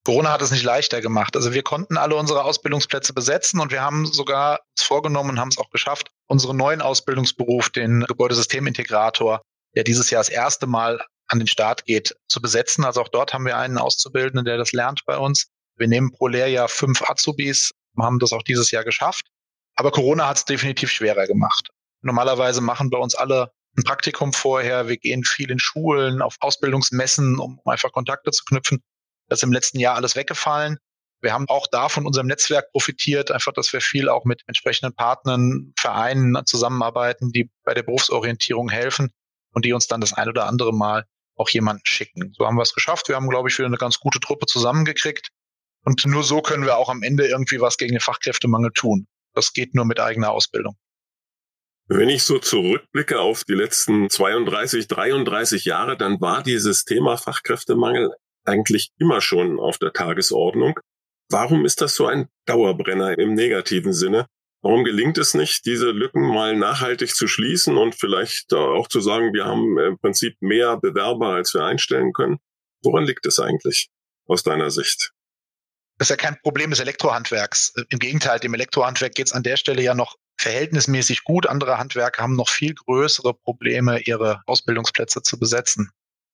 Corona 0.05 0.33
hat 0.33 0.43
es 0.43 0.51
nicht 0.51 0.65
leichter 0.65 1.01
gemacht. 1.01 1.35
Also 1.35 1.55
wir 1.55 1.63
konnten 1.63 1.97
alle 1.97 2.15
unsere 2.17 2.45
Ausbildungsplätze 2.45 3.15
besetzen 3.15 3.59
und 3.59 3.73
wir 3.73 3.81
haben 3.81 4.05
sogar 4.07 4.61
vorgenommen 4.79 5.31
und 5.31 5.41
haben 5.41 5.49
es 5.49 5.59
auch 5.59 5.71
geschafft, 5.71 6.11
unseren 6.27 6.59
neuen 6.59 6.83
Ausbildungsberuf, 6.83 7.71
den 7.71 8.05
Gebäudesystemintegrator, 8.07 9.41
der 9.75 9.85
dieses 9.85 10.11
Jahr 10.11 10.21
das 10.21 10.29
erste 10.29 10.67
Mal 10.67 11.03
an 11.29 11.39
den 11.39 11.49
Start 11.49 11.87
geht, 11.87 12.15
zu 12.29 12.43
besetzen. 12.43 12.85
Also 12.85 13.01
auch 13.01 13.09
dort 13.09 13.33
haben 13.33 13.47
wir 13.47 13.57
einen 13.57 13.79
Auszubildenden, 13.79 14.45
der 14.45 14.59
das 14.59 14.73
lernt 14.73 15.05
bei 15.07 15.17
uns. 15.17 15.47
Wir 15.77 15.89
nehmen 15.89 16.13
pro 16.13 16.29
Lehrjahr 16.29 16.69
fünf 16.69 17.03
Azubis, 17.03 17.71
haben 17.99 18.19
das 18.19 18.33
auch 18.33 18.43
dieses 18.43 18.71
Jahr 18.71 18.85
geschafft. 18.85 19.27
Aber 19.77 19.91
Corona 19.91 20.29
hat 20.29 20.37
es 20.37 20.45
definitiv 20.45 20.91
schwerer 20.91 21.27
gemacht. 21.27 21.71
Normalerweise 22.03 22.61
machen 22.61 22.91
bei 22.91 22.99
uns 22.99 23.15
alle 23.15 23.51
ein 23.77 23.83
Praktikum 23.83 24.33
vorher. 24.33 24.87
Wir 24.87 24.99
gehen 24.99 25.25
viel 25.25 25.51
in 25.51 25.59
Schulen, 25.59 26.23
auf 26.23 26.37
Ausbildungsmessen, 26.41 27.39
um 27.39 27.59
einfach 27.65 27.91
Kontakte 27.91 28.31
zu 28.31 28.45
knüpfen. 28.45 28.83
Das 29.29 29.39
ist 29.39 29.43
im 29.45 29.53
letzten 29.53 29.81
Jahr 29.81 29.97
alles 29.97 30.17
weggefallen. 30.17 30.79
Wir 31.21 31.33
haben 31.33 31.49
auch 31.49 31.67
da 31.67 31.89
von 31.89 32.07
unserem 32.07 32.27
Netzwerk 32.27 32.71
profitiert, 32.73 33.31
einfach, 33.31 33.53
dass 33.53 33.73
wir 33.73 33.81
viel 33.81 34.11
auch 34.11 34.25
mit 34.25 34.43
entsprechenden 34.47 34.95
Partnern, 34.95 35.73
Vereinen 35.79 36.45
zusammenarbeiten, 36.45 37.33
die 37.33 37.51
bei 37.65 37.73
der 37.73 37.83
Berufsorientierung 37.83 38.69
helfen 38.69 39.11
und 39.53 39.65
die 39.65 39.73
uns 39.73 39.87
dann 39.87 40.03
das 40.03 40.13
ein 40.13 40.29
oder 40.29 40.47
andere 40.47 40.75
Mal 40.75 41.07
auch 41.37 41.49
jemanden 41.49 41.87
schicken. 41.87 42.33
So 42.37 42.47
haben 42.47 42.57
wir 42.57 42.63
es 42.63 42.75
geschafft. 42.75 43.09
Wir 43.09 43.17
haben, 43.17 43.31
glaube 43.31 43.49
ich, 43.49 43.59
wieder 43.59 43.67
eine 43.67 43.79
ganz 43.79 43.99
gute 43.99 44.21
Truppe 44.21 44.47
zusammengekriegt. 44.47 45.31
Und 45.85 46.05
nur 46.07 46.23
so 46.23 46.43
können 46.43 46.65
wir 46.65 46.77
auch 46.77 46.89
am 46.89 47.03
Ende 47.03 47.27
irgendwie 47.27 47.61
was 47.61 47.77
gegen 47.77 47.93
den 47.93 48.01
Fachkräftemangel 48.01 48.73
tun. 48.73 49.07
Das 49.35 49.53
geht 49.53 49.75
nur 49.75 49.85
mit 49.85 50.01
eigener 50.01 50.31
Ausbildung. 50.31 50.77
Wenn 51.87 52.09
ich 52.09 52.23
so 52.23 52.39
zurückblicke 52.39 53.21
auf 53.21 53.45
die 53.45 53.53
letzten 53.53 54.09
32, 54.09 54.89
33 54.89 55.67
Jahre, 55.67 55.99
dann 55.99 56.21
war 56.21 56.43
dieses 56.43 56.85
Thema 56.85 57.19
Fachkräftemangel 57.19 58.15
eigentlich 58.45 58.91
immer 58.99 59.21
schon 59.21 59.59
auf 59.59 59.79
der 59.79 59.93
Tagesordnung. 59.93 60.79
Warum 61.31 61.65
ist 61.65 61.81
das 61.81 61.95
so 61.95 62.07
ein 62.07 62.29
Dauerbrenner 62.47 63.19
im 63.19 63.35
negativen 63.35 63.93
Sinne? 63.93 64.27
Warum 64.63 64.85
gelingt 64.85 65.19
es 65.19 65.35
nicht, 65.35 65.67
diese 65.67 65.91
Lücken 65.91 66.23
mal 66.23 66.57
nachhaltig 66.57 67.15
zu 67.15 67.29
schließen 67.29 67.77
und 67.77 67.95
vielleicht 67.95 68.53
auch 68.55 68.89
zu 68.89 69.01
sagen, 69.01 69.35
wir 69.35 69.45
haben 69.45 69.79
im 69.79 69.99
Prinzip 69.99 70.37
mehr 70.41 70.79
Bewerber, 70.79 71.35
als 71.35 71.53
wir 71.53 71.65
einstellen 71.65 72.13
können? 72.13 72.39
Woran 72.83 73.05
liegt 73.05 73.27
es 73.27 73.39
eigentlich 73.39 73.91
aus 74.27 74.43
deiner 74.43 74.71
Sicht? 74.71 75.13
Das 75.99 76.07
ist 76.07 76.11
ja 76.11 76.17
kein 76.17 76.39
Problem 76.43 76.71
des 76.71 76.81
Elektrohandwerks. 76.81 77.75
Im 77.91 77.99
Gegenteil, 77.99 78.41
dem 78.41 78.55
Elektrohandwerk 78.55 79.15
geht 79.15 79.27
es 79.27 79.33
an 79.33 79.43
der 79.43 79.57
Stelle 79.57 79.83
ja 79.83 79.95
noch 79.95 80.17
verhältnismäßig 80.39 81.25
gut. 81.25 81.47
Andere 81.47 81.79
Handwerker 81.79 82.23
haben 82.23 82.35
noch 82.35 82.49
viel 82.49 82.75
größere 82.75 83.35
Probleme, 83.35 84.01
ihre 84.01 84.43
Ausbildungsplätze 84.47 85.23
zu 85.23 85.39
besetzen. 85.39 85.91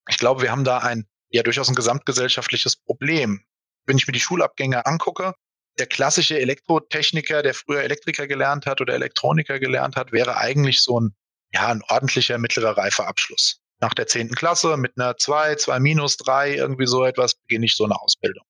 Ich 0.08 0.18
glaube, 0.18 0.42
wir 0.42 0.50
haben 0.50 0.64
da 0.64 0.78
ein 0.78 1.06
ja 1.30 1.42
durchaus 1.42 1.68
ein 1.68 1.75
gesamtgesellschaftliches 1.75 2.76
Problem. 2.76 3.44
Wenn 3.87 3.96
ich 3.96 4.06
mir 4.06 4.12
die 4.12 4.20
Schulabgänge 4.20 4.87
angucke, 4.87 5.34
der 5.78 5.87
klassische 5.87 6.38
Elektrotechniker, 6.38 7.42
der 7.42 7.54
früher 7.54 7.82
Elektriker 7.82 8.26
gelernt 8.26 8.66
hat 8.66 8.80
oder 8.80 8.94
Elektroniker 8.94 9.58
gelernt 9.58 9.96
hat, 9.96 10.12
wäre 10.12 10.37
eigentlich 10.37 10.82
so 10.82 11.00
ein, 11.00 11.14
ja, 11.52 11.68
ein 11.68 11.82
ordentlicher 11.88 12.38
mittlerer 12.38 12.76
Reifeabschluss. 12.76 13.60
Nach 13.80 13.94
der 13.94 14.06
zehnten 14.06 14.34
Klasse 14.34 14.76
mit 14.76 14.92
einer 14.99 15.16
zwei, 15.16 15.54
zwei 15.54 15.80
minus 15.80 16.16
drei, 16.18 16.54
irgendwie 16.54 16.87
so 16.87 17.04
etwas, 17.04 17.34
beginne 17.34 17.66
ich 17.66 17.75
so 17.75 17.84
eine 17.84 17.99
Ausbildung. 17.99 18.44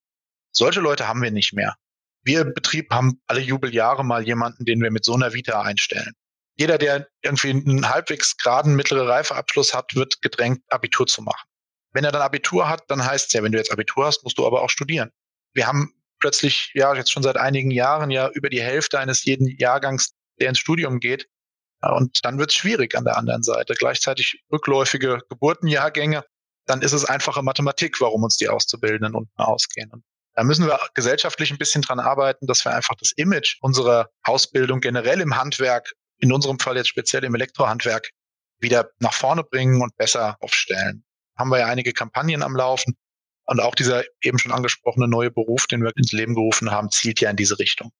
Solche 0.50 0.80
Leute 0.80 1.06
haben 1.06 1.22
wir 1.22 1.30
nicht 1.30 1.52
mehr. 1.52 1.76
Wir 2.22 2.40
im 2.40 2.52
Betrieb 2.52 2.90
haben 2.90 3.20
alle 3.26 3.40
Jubeljahre 3.40 4.04
mal 4.04 4.26
jemanden, 4.26 4.64
den 4.64 4.82
wir 4.82 4.90
mit 4.90 5.04
so 5.04 5.14
einer 5.14 5.32
Vita 5.32 5.62
einstellen. 5.62 6.12
Jeder, 6.56 6.76
der 6.76 7.06
irgendwie 7.22 7.50
einen 7.50 7.88
halbwegs 7.88 8.36
geraden 8.36 8.74
mittlere 8.74 9.08
Reifeabschluss 9.08 9.72
hat, 9.72 9.94
wird 9.94 10.20
gedrängt, 10.20 10.60
Abitur 10.68 11.06
zu 11.06 11.22
machen. 11.22 11.49
Wenn 11.92 12.04
er 12.04 12.12
dann 12.12 12.22
Abitur 12.22 12.68
hat, 12.68 12.82
dann 12.88 13.04
heißt 13.04 13.26
es 13.26 13.32
ja, 13.32 13.42
wenn 13.42 13.52
du 13.52 13.58
jetzt 13.58 13.72
Abitur 13.72 14.06
hast, 14.06 14.22
musst 14.22 14.38
du 14.38 14.46
aber 14.46 14.62
auch 14.62 14.70
studieren. 14.70 15.10
Wir 15.52 15.66
haben 15.66 15.92
plötzlich, 16.20 16.70
ja, 16.74 16.94
jetzt 16.94 17.10
schon 17.10 17.22
seit 17.22 17.36
einigen 17.36 17.70
Jahren 17.70 18.10
ja 18.10 18.28
über 18.28 18.48
die 18.50 18.62
Hälfte 18.62 18.98
eines 18.98 19.24
jeden 19.24 19.48
Jahrgangs, 19.58 20.12
der 20.38 20.48
ins 20.48 20.58
Studium 20.58 21.00
geht. 21.00 21.28
Und 21.82 22.24
dann 22.24 22.38
wird 22.38 22.50
es 22.50 22.56
schwierig 22.56 22.96
an 22.96 23.04
der 23.04 23.16
anderen 23.16 23.42
Seite. 23.42 23.74
Gleichzeitig 23.74 24.44
rückläufige 24.52 25.20
Geburtenjahrgänge, 25.30 26.24
dann 26.66 26.82
ist 26.82 26.92
es 26.92 27.06
einfache 27.06 27.42
Mathematik, 27.42 28.00
warum 28.00 28.22
uns 28.22 28.36
die 28.36 28.48
Auszubildenden 28.48 29.14
unten 29.14 29.40
ausgehen. 29.40 29.90
Und 29.90 30.04
da 30.34 30.44
müssen 30.44 30.66
wir 30.66 30.78
gesellschaftlich 30.94 31.50
ein 31.50 31.58
bisschen 31.58 31.82
dran 31.82 31.98
arbeiten, 31.98 32.46
dass 32.46 32.64
wir 32.64 32.74
einfach 32.74 32.94
das 32.96 33.12
Image 33.12 33.56
unserer 33.62 34.10
Ausbildung 34.22 34.80
generell 34.80 35.20
im 35.20 35.36
Handwerk, 35.36 35.92
in 36.18 36.32
unserem 36.32 36.58
Fall 36.58 36.76
jetzt 36.76 36.88
speziell 36.88 37.24
im 37.24 37.34
Elektrohandwerk, 37.34 38.10
wieder 38.58 38.90
nach 38.98 39.14
vorne 39.14 39.42
bringen 39.42 39.82
und 39.82 39.96
besser 39.96 40.36
aufstellen. 40.40 41.02
Haben 41.38 41.50
wir 41.50 41.58
ja 41.58 41.66
einige 41.66 41.92
Kampagnen 41.92 42.42
am 42.42 42.56
Laufen. 42.56 42.96
Und 43.44 43.60
auch 43.60 43.74
dieser 43.74 44.04
eben 44.22 44.38
schon 44.38 44.52
angesprochene 44.52 45.08
neue 45.08 45.30
Beruf, 45.30 45.66
den 45.66 45.82
wir 45.82 45.92
ins 45.96 46.12
Leben 46.12 46.34
gerufen 46.34 46.70
haben, 46.70 46.90
zielt 46.90 47.20
ja 47.20 47.30
in 47.30 47.36
diese 47.36 47.58
Richtung. 47.58 47.90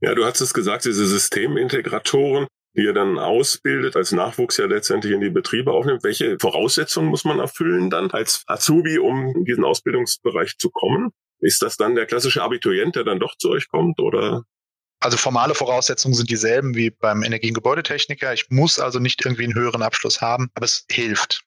Ja, 0.00 0.14
du 0.14 0.24
hast 0.24 0.40
es 0.40 0.52
gesagt, 0.52 0.84
diese 0.84 1.06
Systemintegratoren, 1.06 2.46
die 2.76 2.82
ihr 2.82 2.92
dann 2.92 3.18
ausbildet, 3.18 3.96
als 3.96 4.12
Nachwuchs 4.12 4.58
ja 4.58 4.66
letztendlich 4.66 5.12
in 5.12 5.20
die 5.20 5.30
Betriebe 5.30 5.72
aufnimmt. 5.72 6.04
Welche 6.04 6.36
Voraussetzungen 6.38 7.08
muss 7.08 7.24
man 7.24 7.38
erfüllen 7.38 7.88
dann 7.90 8.10
als 8.10 8.42
Azubi, 8.46 8.98
um 8.98 9.34
in 9.34 9.44
diesen 9.44 9.64
Ausbildungsbereich 9.64 10.58
zu 10.58 10.70
kommen? 10.70 11.10
Ist 11.40 11.62
das 11.62 11.76
dann 11.76 11.94
der 11.94 12.06
klassische 12.06 12.42
Abiturient, 12.42 12.96
der 12.96 13.04
dann 13.04 13.20
doch 13.20 13.36
zu 13.38 13.50
euch 13.50 13.68
kommt 13.68 14.00
oder? 14.00 14.42
Also 15.00 15.16
formale 15.16 15.54
Voraussetzungen 15.54 16.14
sind 16.14 16.30
dieselben 16.30 16.74
wie 16.74 16.90
beim 16.90 17.22
Energie- 17.22 17.48
und 17.48 17.54
Gebäudetechniker. 17.54 18.32
Ich 18.32 18.46
muss 18.50 18.78
also 18.78 18.98
nicht 18.98 19.24
irgendwie 19.24 19.44
einen 19.44 19.54
höheren 19.54 19.82
Abschluss 19.82 20.20
haben, 20.20 20.50
aber 20.54 20.64
es 20.64 20.86
hilft. 20.90 21.44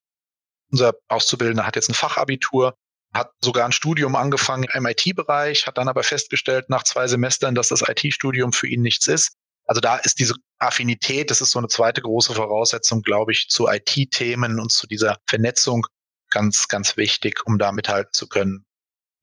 Unser 0.71 0.93
Auszubildender 1.07 1.65
hat 1.65 1.75
jetzt 1.75 1.89
ein 1.89 1.95
Fachabitur, 1.95 2.75
hat 3.13 3.31
sogar 3.43 3.65
ein 3.65 3.71
Studium 3.71 4.15
angefangen 4.15 4.67
im 4.73 4.85
IT-Bereich, 4.85 5.65
hat 5.65 5.77
dann 5.77 5.87
aber 5.87 6.03
festgestellt 6.03 6.69
nach 6.69 6.83
zwei 6.83 7.07
Semestern, 7.07 7.55
dass 7.55 7.69
das 7.69 7.83
IT-Studium 7.87 8.53
für 8.53 8.67
ihn 8.67 8.81
nichts 8.81 9.07
ist. 9.07 9.33
Also 9.65 9.81
da 9.81 9.97
ist 9.97 10.19
diese 10.19 10.35
Affinität, 10.57 11.29
das 11.31 11.41
ist 11.41 11.51
so 11.51 11.59
eine 11.59 11.67
zweite 11.67 12.01
große 12.01 12.33
Voraussetzung, 12.33 13.01
glaube 13.01 13.31
ich, 13.31 13.49
zu 13.49 13.67
IT-Themen 13.67 14.59
und 14.59 14.71
zu 14.71 14.87
dieser 14.87 15.17
Vernetzung 15.27 15.85
ganz, 16.29 16.67
ganz 16.67 16.97
wichtig, 16.97 17.45
um 17.45 17.57
da 17.57 17.71
mithalten 17.71 18.13
zu 18.13 18.27
können, 18.27 18.65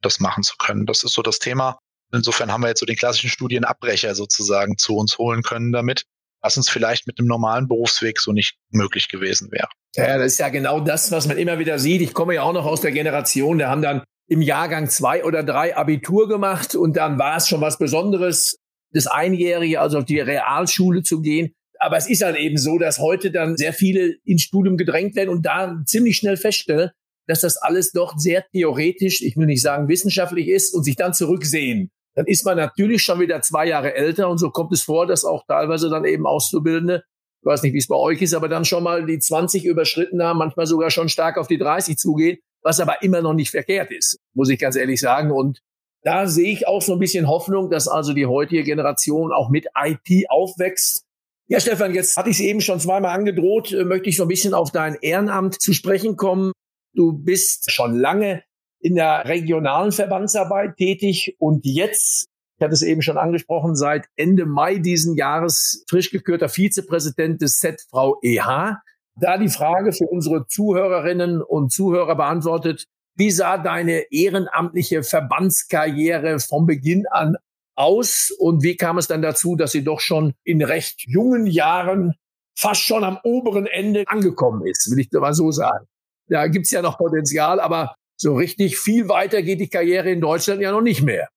das 0.02 0.20
machen 0.20 0.42
zu 0.42 0.56
können. 0.56 0.86
Das 0.86 1.02
ist 1.02 1.14
so 1.14 1.22
das 1.22 1.38
Thema. 1.38 1.78
Insofern 2.12 2.52
haben 2.52 2.62
wir 2.62 2.68
jetzt 2.68 2.80
so 2.80 2.86
den 2.86 2.96
klassischen 2.96 3.30
Studienabbrecher 3.30 4.14
sozusagen 4.14 4.78
zu 4.78 4.96
uns 4.96 5.18
holen 5.18 5.42
können 5.42 5.72
damit, 5.72 6.04
was 6.40 6.56
uns 6.56 6.70
vielleicht 6.70 7.06
mit 7.06 7.18
einem 7.18 7.28
normalen 7.28 7.66
Berufsweg 7.66 8.20
so 8.20 8.32
nicht 8.32 8.56
möglich 8.70 9.08
gewesen 9.08 9.50
wäre. 9.50 9.68
Ja, 9.96 10.18
das 10.18 10.32
ist 10.32 10.38
ja 10.38 10.48
genau 10.50 10.80
das, 10.80 11.10
was 11.10 11.26
man 11.26 11.38
immer 11.38 11.58
wieder 11.58 11.78
sieht. 11.78 12.02
Ich 12.02 12.12
komme 12.12 12.34
ja 12.34 12.42
auch 12.42 12.52
noch 12.52 12.66
aus 12.66 12.80
der 12.80 12.92
Generation, 12.92 13.58
da 13.58 13.68
haben 13.70 13.82
dann 13.82 14.02
im 14.28 14.42
Jahrgang 14.42 14.88
zwei 14.88 15.24
oder 15.24 15.42
drei 15.42 15.76
Abitur 15.76 16.28
gemacht 16.28 16.74
und 16.74 16.96
dann 16.96 17.18
war 17.18 17.36
es 17.36 17.48
schon 17.48 17.60
was 17.60 17.78
Besonderes, 17.78 18.58
das 18.92 19.06
Einjährige, 19.06 19.80
also 19.80 19.98
auf 19.98 20.04
die 20.04 20.20
Realschule 20.20 21.02
zu 21.02 21.20
gehen. 21.20 21.52
Aber 21.78 21.96
es 21.96 22.08
ist 22.08 22.22
halt 22.22 22.36
eben 22.36 22.56
so, 22.56 22.78
dass 22.78 22.98
heute 22.98 23.30
dann 23.30 23.56
sehr 23.56 23.72
viele 23.72 24.16
ins 24.24 24.42
Studium 24.42 24.76
gedrängt 24.76 25.14
werden 25.14 25.30
und 25.30 25.44
da 25.44 25.80
ziemlich 25.84 26.16
schnell 26.16 26.36
feststellen, 26.36 26.90
dass 27.26 27.40
das 27.40 27.56
alles 27.56 27.92
doch 27.92 28.18
sehr 28.18 28.44
theoretisch, 28.52 29.22
ich 29.22 29.36
will 29.36 29.46
nicht 29.46 29.62
sagen 29.62 29.88
wissenschaftlich 29.88 30.48
ist 30.48 30.74
und 30.74 30.84
sich 30.84 30.96
dann 30.96 31.14
zurücksehen. 31.14 31.90
Dann 32.14 32.26
ist 32.26 32.44
man 32.44 32.56
natürlich 32.56 33.02
schon 33.02 33.20
wieder 33.20 33.42
zwei 33.42 33.66
Jahre 33.66 33.94
älter 33.94 34.28
und 34.28 34.38
so 34.38 34.50
kommt 34.50 34.72
es 34.72 34.82
vor, 34.82 35.06
dass 35.06 35.24
auch 35.24 35.44
teilweise 35.46 35.90
dann 35.90 36.04
eben 36.04 36.26
Auszubildende 36.26 37.04
ich 37.40 37.46
weiß 37.46 37.62
nicht, 37.62 37.74
wie 37.74 37.78
es 37.78 37.88
bei 37.88 37.96
euch 37.96 38.22
ist, 38.22 38.34
aber 38.34 38.48
dann 38.48 38.64
schon 38.64 38.82
mal 38.82 39.06
die 39.06 39.18
20 39.18 39.64
überschritten 39.64 40.22
haben, 40.22 40.38
manchmal 40.38 40.66
sogar 40.66 40.90
schon 40.90 41.08
stark 41.08 41.38
auf 41.38 41.46
die 41.46 41.58
30 41.58 41.96
zugehen, 41.96 42.38
was 42.62 42.80
aber 42.80 43.02
immer 43.02 43.22
noch 43.22 43.34
nicht 43.34 43.50
verkehrt 43.50 43.90
ist, 43.92 44.18
muss 44.34 44.48
ich 44.48 44.58
ganz 44.58 44.76
ehrlich 44.76 45.00
sagen. 45.00 45.30
Und 45.30 45.60
da 46.02 46.26
sehe 46.26 46.52
ich 46.52 46.66
auch 46.66 46.82
so 46.82 46.92
ein 46.92 46.98
bisschen 46.98 47.28
Hoffnung, 47.28 47.70
dass 47.70 47.88
also 47.88 48.12
die 48.12 48.26
heutige 48.26 48.62
Generation 48.62 49.32
auch 49.32 49.50
mit 49.50 49.66
IT 49.74 50.30
aufwächst. 50.30 51.04
Ja, 51.48 51.60
Stefan, 51.60 51.94
jetzt 51.94 52.16
hatte 52.16 52.30
ich 52.30 52.36
es 52.36 52.42
eben 52.42 52.60
schon 52.60 52.80
zweimal 52.80 53.16
angedroht, 53.16 53.72
äh, 53.72 53.84
möchte 53.84 54.08
ich 54.08 54.16
so 54.16 54.24
ein 54.24 54.28
bisschen 54.28 54.54
auf 54.54 54.72
dein 54.72 54.96
Ehrenamt 54.96 55.60
zu 55.60 55.72
sprechen 55.72 56.16
kommen. 56.16 56.52
Du 56.94 57.12
bist 57.12 57.70
schon 57.70 57.94
lange 57.94 58.42
in 58.80 58.96
der 58.96 59.26
regionalen 59.26 59.92
Verbandsarbeit 59.92 60.76
tätig 60.76 61.36
und 61.38 61.64
jetzt 61.64 62.26
ich 62.58 62.64
hatte 62.64 62.72
es 62.72 62.82
eben 62.82 63.02
schon 63.02 63.18
angesprochen, 63.18 63.76
seit 63.76 64.06
Ende 64.16 64.46
Mai 64.46 64.78
diesen 64.78 65.14
Jahres 65.14 65.84
frisch 65.88 66.10
gekürter 66.10 66.48
Vizepräsident 66.48 67.42
des 67.42 67.60
ZVEH. 67.60 68.78
Da 69.18 69.38
die 69.38 69.48
Frage 69.48 69.92
für 69.92 70.06
unsere 70.06 70.46
Zuhörerinnen 70.46 71.42
und 71.42 71.70
Zuhörer 71.70 72.16
beantwortet, 72.16 72.86
wie 73.14 73.30
sah 73.30 73.58
deine 73.58 74.10
ehrenamtliche 74.10 75.02
Verbandskarriere 75.02 76.38
vom 76.38 76.66
Beginn 76.66 77.06
an 77.10 77.36
aus 77.74 78.30
und 78.38 78.62
wie 78.62 78.76
kam 78.76 78.96
es 78.96 79.06
dann 79.06 79.22
dazu, 79.22 79.56
dass 79.56 79.72
sie 79.72 79.84
doch 79.84 80.00
schon 80.00 80.32
in 80.44 80.62
recht 80.62 81.02
jungen 81.06 81.46
Jahren 81.46 82.14
fast 82.58 82.80
schon 82.80 83.04
am 83.04 83.18
oberen 83.22 83.66
Ende 83.66 84.04
angekommen 84.06 84.66
ist, 84.66 84.90
will 84.90 84.98
ich 84.98 85.10
mal 85.12 85.34
so 85.34 85.50
sagen. 85.50 85.86
Da 86.28 86.46
gibt's 86.48 86.70
ja 86.70 86.80
noch 86.80 86.96
Potenzial, 86.98 87.60
aber 87.60 87.94
so 88.18 88.34
richtig 88.34 88.78
viel 88.78 89.08
weiter 89.10 89.42
geht 89.42 89.60
die 89.60 89.68
Karriere 89.68 90.10
in 90.10 90.22
Deutschland 90.22 90.62
ja 90.62 90.72
noch 90.72 90.80
nicht 90.80 91.02
mehr. 91.02 91.28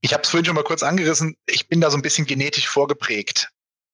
Ich 0.00 0.12
habe 0.12 0.22
es 0.22 0.28
vorhin 0.28 0.44
schon 0.44 0.54
mal 0.54 0.64
kurz 0.64 0.82
angerissen. 0.82 1.36
Ich 1.46 1.68
bin 1.68 1.80
da 1.80 1.90
so 1.90 1.96
ein 1.96 2.02
bisschen 2.02 2.26
genetisch 2.26 2.68
vorgeprägt. 2.68 3.50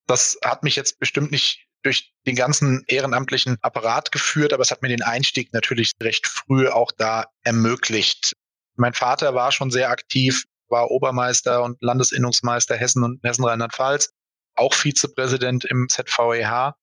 Das 0.07 0.39
hat 0.45 0.63
mich 0.63 0.77
jetzt 0.77 0.99
bestimmt 0.99 1.31
nicht 1.31 1.67
durch 1.83 2.13
den 2.27 2.37
ganzen 2.37 2.85
ehrenamtlichen 2.87 3.59
Apparat 3.61 4.13
geführt, 4.13 4.53
aber 4.53 4.63
es 4.63 4.71
hat 4.71 4.83
mir 4.83 4.89
den 4.89 5.03
Einstieg 5.03 5.53
natürlich 5.53 5.93
recht 6.01 6.27
früh 6.27 6.69
auch 6.69 6.93
da 6.93 7.27
ermöglicht. 7.43 8.35
Mein 8.77 8.95
Vater 8.95 9.35
war 9.35 9.53
schon 9.53 9.71
sehr 9.71 9.91
aktiv, 9.91 10.45
war 10.69 10.91
Obermeister 10.91 11.63
und 11.63 11.81
Landesinnungsmeister 11.83 12.77
Hessen 12.77 13.05
und 13.05 13.23
Hessen-Rheinland-Pfalz, 13.23 14.13
auch 14.55 14.75
Vizepräsident 14.75 15.65
im 15.65 15.89
ZVEH. 15.89 16.75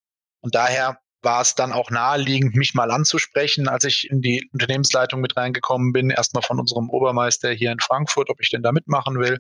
Und 0.42 0.56
daher 0.56 1.00
war 1.22 1.42
es 1.42 1.56
dann 1.56 1.74
auch 1.74 1.90
naheliegend, 1.90 2.56
mich 2.56 2.74
mal 2.74 2.92
anzusprechen, 2.92 3.68
als 3.68 3.84
ich 3.84 4.10
in 4.10 4.22
die 4.22 4.50
Unternehmensleitung 4.54 5.20
mit 5.20 5.36
reingekommen 5.36 5.92
bin, 5.92 6.10
erstmal 6.10 6.44
von 6.44 6.60
unserem 6.60 6.90
Obermeister 6.90 7.52
hier 7.52 7.72
in 7.72 7.80
Frankfurt, 7.80 8.30
ob 8.30 8.40
ich 8.42 8.50
denn 8.50 8.64
da 8.64 8.72
mitmachen 8.72 9.20
will. 9.20 9.40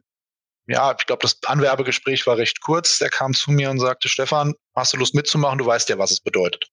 Ja, 0.68 0.96
ich 0.98 1.06
glaube, 1.06 1.22
das 1.22 1.40
Anwerbegespräch 1.46 2.28
war 2.28 2.38
recht 2.38 2.62
kurz. 2.62 3.00
Der 3.00 3.10
kam 3.10 3.34
zu 3.34 3.52
mir 3.52 3.72
und 3.72 3.80
sagte, 3.80 4.08
Stefan, 4.08 4.54
hast 4.76 4.94
du 4.94 4.98
Lust 4.98 5.16
mitzumachen? 5.16 5.58
Du 5.58 5.66
weißt 5.66 5.90
ja, 5.90 5.98
was 5.98 6.12
es 6.12 6.20
bedeutet. 6.20 6.68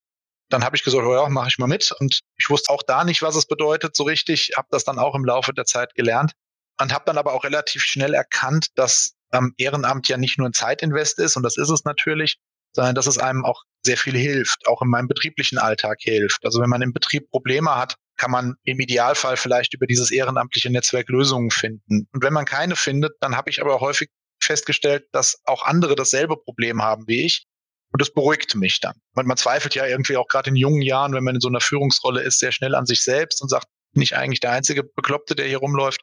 Dann 0.50 0.64
habe 0.64 0.76
ich 0.76 0.84
gesagt, 0.84 1.04
oh 1.04 1.14
ja, 1.14 1.28
mache 1.28 1.48
ich 1.48 1.58
mal 1.58 1.66
mit. 1.66 1.92
Und 1.98 2.20
ich 2.36 2.50
wusste 2.50 2.72
auch 2.72 2.82
da 2.82 3.04
nicht, 3.04 3.22
was 3.22 3.36
es 3.36 3.46
bedeutet 3.46 3.96
so 3.96 4.04
richtig. 4.04 4.52
Habe 4.56 4.68
das 4.70 4.84
dann 4.84 4.98
auch 4.98 5.14
im 5.14 5.24
Laufe 5.24 5.54
der 5.54 5.64
Zeit 5.64 5.94
gelernt 5.94 6.32
und 6.80 6.92
habe 6.92 7.04
dann 7.06 7.16
aber 7.18 7.32
auch 7.32 7.44
relativ 7.44 7.82
schnell 7.82 8.12
erkannt, 8.12 8.68
dass 8.74 9.14
am 9.30 9.54
Ehrenamt 9.56 10.08
ja 10.08 10.16
nicht 10.16 10.38
nur 10.38 10.48
ein 10.48 10.52
Zeitinvest 10.52 11.18
ist, 11.18 11.36
und 11.36 11.42
das 11.42 11.56
ist 11.56 11.70
es 11.70 11.84
natürlich, 11.84 12.36
sondern 12.76 12.94
dass 12.94 13.06
es 13.06 13.18
einem 13.18 13.44
auch 13.44 13.64
sehr 13.82 13.96
viel 13.96 14.16
hilft, 14.16 14.68
auch 14.68 14.82
in 14.82 14.88
meinem 14.88 15.08
betrieblichen 15.08 15.58
Alltag 15.58 15.98
hilft. 16.00 16.44
Also 16.44 16.60
wenn 16.60 16.68
man 16.68 16.82
im 16.82 16.92
Betrieb 16.92 17.30
Probleme 17.30 17.74
hat, 17.74 17.96
kann 18.18 18.30
man 18.30 18.54
im 18.64 18.78
Idealfall 18.78 19.36
vielleicht 19.36 19.74
über 19.74 19.86
dieses 19.86 20.10
ehrenamtliche 20.10 20.70
Netzwerk 20.70 21.08
Lösungen 21.08 21.50
finden. 21.50 22.06
Und 22.12 22.22
wenn 22.22 22.32
man 22.32 22.44
keine 22.44 22.76
findet, 22.76 23.14
dann 23.20 23.36
habe 23.36 23.50
ich 23.50 23.60
aber 23.62 23.80
häufig 23.80 24.10
festgestellt, 24.42 25.06
dass 25.12 25.40
auch 25.44 25.64
andere 25.64 25.96
dasselbe 25.96 26.36
Problem 26.36 26.82
haben 26.82 27.04
wie 27.08 27.24
ich. 27.24 27.46
Und 27.92 28.02
das 28.02 28.12
beruhigt 28.12 28.54
mich 28.54 28.80
dann. 28.80 28.96
Und 29.14 29.26
man 29.26 29.38
zweifelt 29.38 29.74
ja 29.74 29.86
irgendwie 29.86 30.18
auch 30.18 30.28
gerade 30.28 30.50
in 30.50 30.56
jungen 30.56 30.82
Jahren, 30.82 31.14
wenn 31.14 31.24
man 31.24 31.36
in 31.36 31.40
so 31.40 31.48
einer 31.48 31.60
Führungsrolle 31.60 32.20
ist, 32.20 32.38
sehr 32.38 32.52
schnell 32.52 32.74
an 32.74 32.84
sich 32.84 33.00
selbst 33.02 33.40
und 33.40 33.48
sagt, 33.48 33.68
bin 33.94 34.02
ich 34.02 34.16
eigentlich 34.16 34.40
der 34.40 34.52
einzige 34.52 34.84
Bekloppte, 34.84 35.34
der 35.34 35.46
hier 35.46 35.58
rumläuft? 35.58 36.02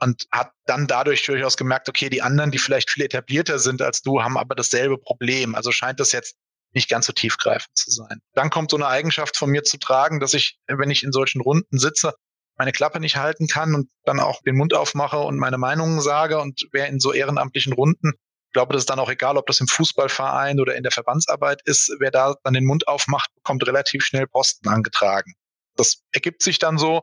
Und 0.00 0.26
hat 0.30 0.52
dann 0.66 0.86
dadurch 0.86 1.24
durchaus 1.24 1.56
gemerkt, 1.56 1.88
okay, 1.88 2.10
die 2.10 2.22
anderen, 2.22 2.50
die 2.50 2.58
vielleicht 2.58 2.90
viel 2.90 3.04
etablierter 3.04 3.58
sind 3.58 3.82
als 3.82 4.02
du, 4.02 4.22
haben 4.22 4.36
aber 4.36 4.54
dasselbe 4.54 4.98
Problem. 4.98 5.54
Also 5.54 5.72
scheint 5.72 6.00
das 6.00 6.12
jetzt 6.12 6.36
nicht 6.74 6.88
ganz 6.88 7.06
so 7.06 7.12
tiefgreifend 7.12 7.76
zu 7.76 7.90
sein. 7.90 8.20
Dann 8.34 8.50
kommt 8.50 8.70
so 8.70 8.76
eine 8.76 8.88
Eigenschaft 8.88 9.36
von 9.36 9.50
mir 9.50 9.62
zu 9.62 9.78
tragen, 9.78 10.20
dass 10.20 10.34
ich, 10.34 10.58
wenn 10.66 10.90
ich 10.90 11.04
in 11.04 11.12
solchen 11.12 11.40
Runden 11.40 11.78
sitze, 11.78 12.14
meine 12.56 12.72
Klappe 12.72 13.00
nicht 13.00 13.16
halten 13.16 13.46
kann 13.46 13.74
und 13.74 13.90
dann 14.04 14.20
auch 14.20 14.42
den 14.42 14.56
Mund 14.56 14.74
aufmache 14.74 15.18
und 15.18 15.38
meine 15.38 15.58
Meinungen 15.58 16.00
sage. 16.00 16.38
Und 16.40 16.68
wer 16.72 16.88
in 16.88 17.00
so 17.00 17.12
ehrenamtlichen 17.12 17.72
Runden, 17.72 18.12
ich 18.48 18.52
glaube, 18.52 18.72
das 18.72 18.82
ist 18.82 18.90
dann 18.90 19.00
auch 19.00 19.10
egal, 19.10 19.36
ob 19.36 19.46
das 19.46 19.60
im 19.60 19.66
Fußballverein 19.66 20.60
oder 20.60 20.76
in 20.76 20.84
der 20.84 20.92
Verbandsarbeit 20.92 21.62
ist, 21.64 21.92
wer 21.98 22.10
da 22.10 22.36
dann 22.44 22.54
den 22.54 22.64
Mund 22.64 22.86
aufmacht, 22.86 23.30
bekommt 23.34 23.66
relativ 23.66 24.04
schnell 24.04 24.26
Posten 24.26 24.68
angetragen. 24.68 25.34
Das 25.76 26.02
ergibt 26.12 26.42
sich 26.42 26.60
dann 26.60 26.78
so 26.78 27.02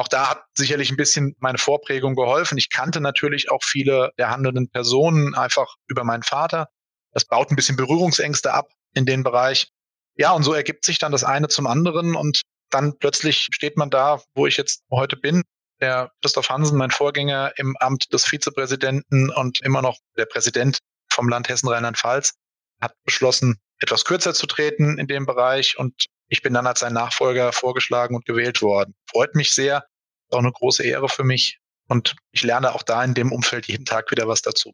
Auch 0.00 0.08
da 0.08 0.30
hat 0.30 0.44
sicherlich 0.54 0.90
ein 0.90 0.96
bisschen 0.96 1.36
meine 1.40 1.58
Vorprägung 1.58 2.14
geholfen. 2.14 2.56
Ich 2.56 2.70
kannte 2.70 3.02
natürlich 3.02 3.50
auch 3.50 3.62
viele 3.62 4.12
der 4.16 4.30
handelnden 4.30 4.70
Personen 4.70 5.34
einfach 5.34 5.74
über 5.88 6.04
meinen 6.04 6.22
Vater. 6.22 6.70
Das 7.12 7.26
baut 7.26 7.50
ein 7.50 7.56
bisschen 7.56 7.76
Berührungsängste 7.76 8.54
ab 8.54 8.70
in 8.94 9.04
den 9.04 9.22
Bereich. 9.22 9.68
Ja, 10.16 10.32
und 10.32 10.42
so 10.42 10.54
ergibt 10.54 10.86
sich 10.86 10.98
dann 10.98 11.12
das 11.12 11.22
eine 11.22 11.48
zum 11.48 11.66
anderen 11.66 12.16
und 12.16 12.40
dann 12.70 12.96
plötzlich 12.96 13.48
steht 13.52 13.76
man 13.76 13.90
da, 13.90 14.22
wo 14.34 14.46
ich 14.46 14.56
jetzt 14.56 14.84
heute 14.90 15.18
bin. 15.18 15.42
Der 15.82 16.10
Christoph 16.22 16.48
Hansen, 16.48 16.78
mein 16.78 16.90
Vorgänger 16.90 17.52
im 17.56 17.76
Amt 17.78 18.10
des 18.10 18.24
Vizepräsidenten 18.24 19.28
und 19.28 19.60
immer 19.60 19.82
noch 19.82 19.98
der 20.16 20.24
Präsident 20.24 20.78
vom 21.12 21.28
Land 21.28 21.50
Hessen-Rheinland-Pfalz, 21.50 22.32
hat 22.80 22.94
beschlossen, 23.04 23.60
etwas 23.80 24.06
kürzer 24.06 24.32
zu 24.32 24.46
treten 24.46 24.98
in 24.98 25.08
dem 25.08 25.26
Bereich 25.26 25.76
und 25.78 26.06
ich 26.30 26.42
bin 26.42 26.54
dann 26.54 26.66
als 26.66 26.80
sein 26.80 26.94
Nachfolger 26.94 27.52
vorgeschlagen 27.52 28.14
und 28.14 28.24
gewählt 28.24 28.62
worden. 28.62 28.94
Freut 29.10 29.34
mich 29.34 29.52
sehr, 29.52 29.84
auch 30.32 30.38
eine 30.38 30.52
große 30.52 30.82
Ehre 30.82 31.08
für 31.08 31.24
mich 31.24 31.58
und 31.88 32.16
ich 32.32 32.42
lerne 32.42 32.74
auch 32.74 32.82
da 32.82 33.02
in 33.04 33.14
dem 33.14 33.32
Umfeld 33.32 33.66
jeden 33.66 33.84
Tag 33.84 34.10
wieder 34.10 34.28
was 34.28 34.42
dazu. 34.42 34.72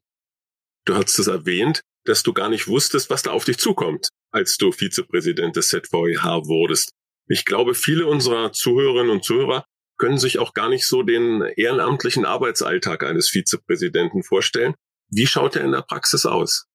Du 0.84 0.94
hast 0.94 1.18
es 1.18 1.26
erwähnt, 1.26 1.80
dass 2.04 2.22
du 2.22 2.32
gar 2.32 2.48
nicht 2.48 2.68
wusstest, 2.68 3.10
was 3.10 3.22
da 3.22 3.32
auf 3.32 3.44
dich 3.44 3.58
zukommt, 3.58 4.08
als 4.30 4.56
du 4.56 4.70
Vizepräsident 4.70 5.56
des 5.56 5.68
ZVEH 5.68 6.46
wurdest. 6.46 6.92
Ich 7.28 7.44
glaube, 7.44 7.74
viele 7.74 8.06
unserer 8.06 8.52
Zuhörerinnen 8.52 9.10
und 9.10 9.24
Zuhörer 9.24 9.64
können 9.98 10.18
sich 10.18 10.38
auch 10.38 10.52
gar 10.54 10.68
nicht 10.68 10.86
so 10.86 11.02
den 11.02 11.42
ehrenamtlichen 11.56 12.24
Arbeitsalltag 12.24 13.02
eines 13.02 13.28
Vizepräsidenten 13.30 14.22
vorstellen. 14.22 14.74
Wie 15.08 15.26
schaut 15.26 15.56
er 15.56 15.64
in 15.64 15.72
der 15.72 15.82
Praxis 15.82 16.26
aus? 16.26 16.66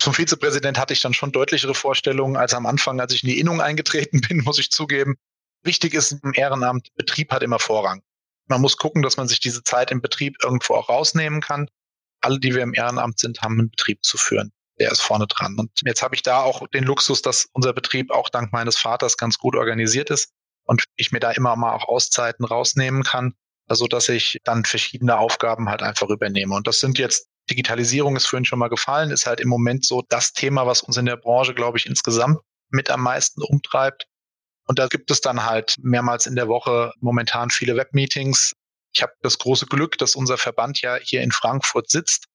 Zum 0.00 0.14
Vizepräsident 0.14 0.78
hatte 0.78 0.92
ich 0.92 1.00
dann 1.00 1.14
schon 1.14 1.32
deutlichere 1.32 1.74
Vorstellungen 1.74 2.36
als 2.36 2.54
am 2.54 2.66
Anfang, 2.66 3.00
als 3.00 3.14
ich 3.14 3.24
in 3.24 3.30
die 3.30 3.40
Innung 3.40 3.60
eingetreten 3.60 4.20
bin, 4.28 4.42
muss 4.44 4.58
ich 4.58 4.70
zugeben. 4.70 5.16
Wichtig 5.64 5.94
ist 5.94 6.12
im 6.12 6.32
Ehrenamt, 6.34 6.88
Betrieb 6.94 7.32
hat 7.32 7.42
immer 7.42 7.58
Vorrang. 7.58 8.02
Man 8.48 8.60
muss 8.60 8.76
gucken, 8.76 9.02
dass 9.02 9.16
man 9.16 9.28
sich 9.28 9.40
diese 9.40 9.62
Zeit 9.62 9.90
im 9.90 10.00
Betrieb 10.00 10.36
irgendwo 10.42 10.74
auch 10.74 10.88
rausnehmen 10.88 11.40
kann. 11.40 11.68
Alle, 12.20 12.40
die 12.40 12.54
wir 12.54 12.62
im 12.62 12.74
Ehrenamt 12.74 13.18
sind, 13.18 13.42
haben 13.42 13.58
einen 13.58 13.70
Betrieb 13.70 14.04
zu 14.04 14.18
führen 14.18 14.52
der 14.78 14.92
ist 14.92 15.00
vorne 15.00 15.26
dran. 15.26 15.56
Und 15.58 15.70
jetzt 15.84 16.02
habe 16.02 16.14
ich 16.14 16.22
da 16.22 16.42
auch 16.42 16.66
den 16.68 16.84
Luxus, 16.84 17.22
dass 17.22 17.48
unser 17.52 17.72
Betrieb 17.72 18.10
auch 18.10 18.28
dank 18.28 18.52
meines 18.52 18.76
Vaters 18.78 19.16
ganz 19.16 19.38
gut 19.38 19.56
organisiert 19.56 20.10
ist 20.10 20.32
und 20.64 20.84
ich 20.96 21.12
mir 21.12 21.20
da 21.20 21.32
immer 21.32 21.56
mal 21.56 21.74
auch 21.74 21.88
Auszeiten 21.88 22.44
rausnehmen 22.44 23.02
kann, 23.02 23.34
also 23.66 23.86
dass 23.86 24.08
ich 24.08 24.38
dann 24.44 24.64
verschiedene 24.64 25.18
Aufgaben 25.18 25.68
halt 25.68 25.82
einfach 25.82 26.08
übernehme. 26.08 26.54
Und 26.54 26.66
das 26.66 26.80
sind 26.80 26.98
jetzt 26.98 27.28
Digitalisierung 27.50 28.14
ist 28.16 28.26
vorhin 28.26 28.44
schon 28.44 28.58
mal 28.58 28.68
gefallen, 28.68 29.10
ist 29.10 29.26
halt 29.26 29.40
im 29.40 29.48
Moment 29.48 29.86
so 29.86 30.02
das 30.10 30.34
Thema, 30.34 30.66
was 30.66 30.82
uns 30.82 30.98
in 30.98 31.06
der 31.06 31.16
Branche, 31.16 31.54
glaube 31.54 31.78
ich, 31.78 31.86
insgesamt 31.86 32.40
mit 32.68 32.90
am 32.90 33.00
meisten 33.02 33.42
umtreibt. 33.42 34.06
Und 34.68 34.78
da 34.78 34.86
gibt 34.86 35.10
es 35.10 35.20
dann 35.20 35.44
halt 35.44 35.74
mehrmals 35.80 36.26
in 36.26 36.36
der 36.36 36.46
Woche 36.46 36.92
momentan 37.00 37.50
viele 37.50 37.76
Webmeetings. 37.76 38.52
Ich 38.92 39.02
habe 39.02 39.12
das 39.22 39.38
große 39.38 39.66
Glück, 39.66 39.98
dass 39.98 40.14
unser 40.14 40.38
Verband 40.38 40.80
ja 40.82 40.96
hier 41.02 41.22
in 41.22 41.32
Frankfurt 41.32 41.90
sitzt 41.90 42.28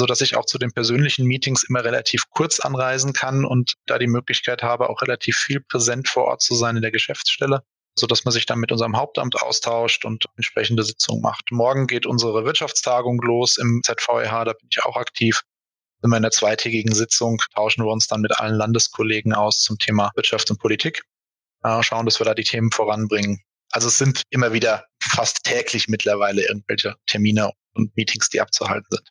so 0.00 0.06
dass 0.06 0.22
ich 0.22 0.34
auch 0.34 0.46
zu 0.46 0.58
den 0.58 0.72
persönlichen 0.72 1.26
Meetings 1.26 1.62
immer 1.62 1.84
relativ 1.84 2.24
kurz 2.30 2.58
anreisen 2.58 3.12
kann 3.12 3.44
und 3.44 3.74
da 3.86 3.98
die 3.98 4.06
Möglichkeit 4.06 4.62
habe, 4.62 4.88
auch 4.88 5.02
relativ 5.02 5.36
viel 5.36 5.60
präsent 5.60 6.08
vor 6.08 6.24
Ort 6.24 6.42
zu 6.42 6.54
sein 6.54 6.76
in 6.76 6.82
der 6.82 6.90
Geschäftsstelle, 6.90 7.62
so 7.94 8.06
dass 8.06 8.24
man 8.24 8.32
sich 8.32 8.46
dann 8.46 8.58
mit 8.58 8.72
unserem 8.72 8.96
Hauptamt 8.96 9.40
austauscht 9.42 10.06
und 10.06 10.24
entsprechende 10.36 10.84
Sitzungen 10.84 11.20
macht. 11.20 11.52
Morgen 11.52 11.86
geht 11.86 12.06
unsere 12.06 12.44
Wirtschaftstagung 12.44 13.20
los 13.20 13.58
im 13.58 13.82
ZVEH, 13.84 14.44
da 14.44 14.52
bin 14.54 14.68
ich 14.70 14.82
auch 14.84 14.96
aktiv. 14.96 15.42
Sind 16.02 16.14
in 16.14 16.22
der 16.22 16.30
zweitägigen 16.30 16.94
Sitzung, 16.94 17.42
tauschen 17.54 17.84
wir 17.84 17.92
uns 17.92 18.06
dann 18.06 18.22
mit 18.22 18.40
allen 18.40 18.54
Landeskollegen 18.54 19.34
aus 19.34 19.60
zum 19.60 19.76
Thema 19.76 20.10
Wirtschaft 20.14 20.50
und 20.50 20.58
Politik, 20.58 21.02
äh, 21.62 21.82
schauen, 21.82 22.06
dass 22.06 22.20
wir 22.20 22.24
da 22.24 22.34
die 22.34 22.44
Themen 22.44 22.70
voranbringen. 22.70 23.40
Also 23.72 23.88
es 23.88 23.98
sind 23.98 24.22
immer 24.30 24.52
wieder 24.52 24.84
fast 25.02 25.44
täglich 25.44 25.88
mittlerweile 25.88 26.42
irgendwelche 26.42 26.96
Termine 27.06 27.52
und 27.74 27.96
Meetings, 27.96 28.28
die 28.28 28.40
abzuhalten 28.40 28.86
sind. 28.90 29.08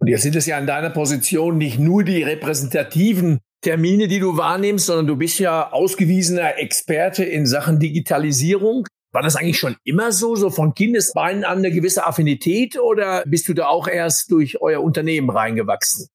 Und 0.00 0.08
jetzt 0.08 0.22
sind 0.22 0.36
es 0.36 0.46
ja 0.46 0.58
in 0.58 0.66
deiner 0.66 0.90
Position 0.90 1.58
nicht 1.58 1.78
nur 1.78 2.04
die 2.04 2.22
repräsentativen 2.22 3.40
Termine, 3.62 4.06
die 4.06 4.20
du 4.20 4.36
wahrnimmst, 4.36 4.86
sondern 4.86 5.08
du 5.08 5.16
bist 5.16 5.38
ja 5.40 5.72
ausgewiesener 5.72 6.58
Experte 6.58 7.24
in 7.24 7.46
Sachen 7.46 7.80
Digitalisierung. 7.80 8.86
War 9.12 9.22
das 9.22 9.36
eigentlich 9.36 9.58
schon 9.58 9.76
immer 9.84 10.12
so, 10.12 10.36
so 10.36 10.50
von 10.50 10.74
Kindesbeinen 10.74 11.44
an 11.44 11.58
eine 11.58 11.72
gewisse 11.72 12.06
Affinität 12.06 12.78
oder 12.78 13.24
bist 13.26 13.48
du 13.48 13.54
da 13.54 13.66
auch 13.66 13.88
erst 13.88 14.30
durch 14.30 14.60
euer 14.60 14.82
Unternehmen 14.82 15.30
reingewachsen? 15.30 16.08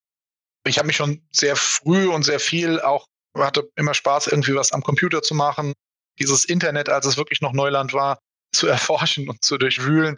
Ich 0.65 0.77
habe 0.77 0.87
mich 0.87 0.95
schon 0.95 1.21
sehr 1.31 1.57
früh 1.57 2.07
und 2.07 2.23
sehr 2.23 2.39
viel 2.39 2.79
auch, 2.79 3.07
hatte 3.35 3.69
immer 3.75 3.93
Spaß, 3.93 4.27
irgendwie 4.27 4.55
was 4.55 4.71
am 4.71 4.83
Computer 4.83 5.21
zu 5.21 5.35
machen. 5.35 5.73
Dieses 6.19 6.45
Internet, 6.45 6.89
als 6.89 7.05
es 7.05 7.17
wirklich 7.17 7.41
noch 7.41 7.53
Neuland 7.53 7.93
war, 7.93 8.19
zu 8.53 8.67
erforschen 8.67 9.29
und 9.29 9.43
zu 9.43 9.57
durchwühlen 9.57 10.17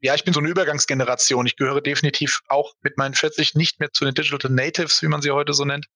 ja, 0.00 0.14
ich 0.14 0.24
bin 0.24 0.34
so 0.34 0.40
eine 0.40 0.48
Übergangsgeneration. 0.48 1.46
Ich 1.46 1.56
gehöre 1.56 1.80
definitiv 1.80 2.40
auch 2.48 2.74
mit 2.82 2.98
meinen 2.98 3.14
40 3.14 3.54
nicht 3.54 3.80
mehr 3.80 3.90
zu 3.92 4.04
den 4.04 4.14
Digital 4.14 4.50
Natives, 4.50 5.02
wie 5.02 5.08
man 5.08 5.22
sie 5.22 5.30
heute 5.30 5.52
so 5.52 5.64
nennt. 5.64 5.86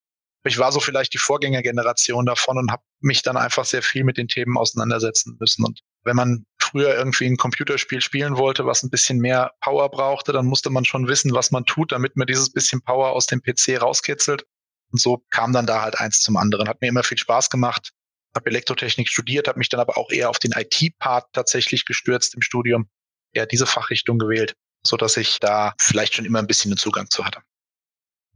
Ich 0.44 0.56
war 0.56 0.72
so 0.72 0.80
vielleicht 0.80 1.12
die 1.12 1.18
Vorgängergeneration 1.18 2.24
davon 2.24 2.56
und 2.56 2.72
habe 2.72 2.82
mich 3.00 3.22
dann 3.22 3.36
einfach 3.36 3.66
sehr 3.66 3.82
viel 3.82 4.04
mit 4.04 4.16
den 4.16 4.26
Themen 4.26 4.56
auseinandersetzen 4.56 5.36
müssen. 5.38 5.66
Und 5.66 5.80
wenn 6.02 6.16
man 6.16 6.46
früher 6.58 6.94
irgendwie 6.94 7.26
ein 7.26 7.36
Computerspiel 7.36 8.00
spielen 8.00 8.38
wollte, 8.38 8.64
was 8.64 8.82
ein 8.82 8.88
bisschen 8.88 9.18
mehr 9.18 9.52
Power 9.60 9.90
brauchte, 9.90 10.32
dann 10.32 10.46
musste 10.46 10.70
man 10.70 10.86
schon 10.86 11.08
wissen, 11.08 11.34
was 11.34 11.50
man 11.50 11.66
tut, 11.66 11.92
damit 11.92 12.16
man 12.16 12.26
dieses 12.26 12.50
bisschen 12.50 12.80
Power 12.80 13.10
aus 13.10 13.26
dem 13.26 13.42
PC 13.42 13.82
rauskitzelt. 13.82 14.46
Und 14.90 15.00
so 15.00 15.24
kam 15.30 15.52
dann 15.52 15.66
da 15.66 15.82
halt 15.82 15.98
eins 15.98 16.20
zum 16.20 16.36
anderen. 16.36 16.68
Hat 16.68 16.80
mir 16.80 16.88
immer 16.88 17.04
viel 17.04 17.18
Spaß 17.18 17.50
gemacht. 17.50 17.90
Habe 18.34 18.50
Elektrotechnik 18.50 19.08
studiert, 19.08 19.48
habe 19.48 19.58
mich 19.58 19.68
dann 19.68 19.80
aber 19.80 19.98
auch 19.98 20.10
eher 20.10 20.30
auf 20.30 20.38
den 20.38 20.52
IT-Part 20.52 21.26
tatsächlich 21.32 21.84
gestürzt 21.84 22.34
im 22.34 22.42
Studium 22.42 22.88
ja 23.34 23.46
diese 23.46 23.66
Fachrichtung 23.66 24.18
gewählt, 24.18 24.54
so 24.84 24.96
dass 24.96 25.16
ich 25.16 25.38
da 25.40 25.74
vielleicht 25.80 26.14
schon 26.14 26.24
immer 26.24 26.38
ein 26.38 26.46
bisschen 26.46 26.70
den 26.70 26.78
Zugang 26.78 27.10
zu 27.10 27.24
hatte. 27.24 27.40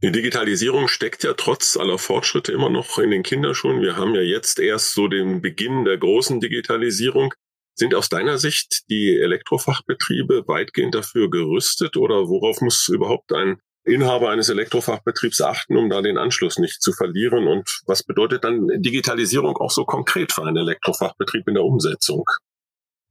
Die 0.03 0.11
Digitalisierung 0.11 0.87
steckt 0.87 1.23
ja 1.23 1.33
trotz 1.33 1.77
aller 1.77 1.97
Fortschritte 1.97 2.51
immer 2.51 2.69
noch 2.69 2.99
in 2.99 3.11
den 3.11 3.23
Kinderschuhen. 3.23 3.81
Wir 3.81 3.95
haben 3.95 4.13
ja 4.13 4.21
jetzt 4.21 4.59
erst 4.59 4.93
so 4.93 5.07
den 5.07 5.41
Beginn 5.41 5.85
der 5.85 5.97
großen 5.97 6.41
Digitalisierung. 6.41 7.33
Sind 7.77 7.95
aus 7.95 8.09
deiner 8.09 8.37
Sicht 8.37 8.83
die 8.89 9.17
Elektrofachbetriebe 9.17 10.47
weitgehend 10.47 10.95
dafür 10.95 11.29
gerüstet 11.29 11.97
oder 11.97 12.27
worauf 12.27 12.61
muss 12.61 12.87
überhaupt 12.87 13.33
ein 13.33 13.59
Inhaber 13.85 14.31
eines 14.31 14.49
Elektrofachbetriebs 14.49 15.41
achten, 15.41 15.77
um 15.77 15.89
da 15.89 16.01
den 16.01 16.17
Anschluss 16.17 16.57
nicht 16.57 16.81
zu 16.81 16.91
verlieren? 16.91 17.47
Und 17.47 17.81
was 17.85 18.03
bedeutet 18.03 18.43
dann 18.43 18.67
Digitalisierung 18.81 19.57
auch 19.57 19.71
so 19.71 19.85
konkret 19.85 20.33
für 20.33 20.43
einen 20.43 20.57
Elektrofachbetrieb 20.57 21.47
in 21.47 21.53
der 21.53 21.63
Umsetzung? 21.63 22.25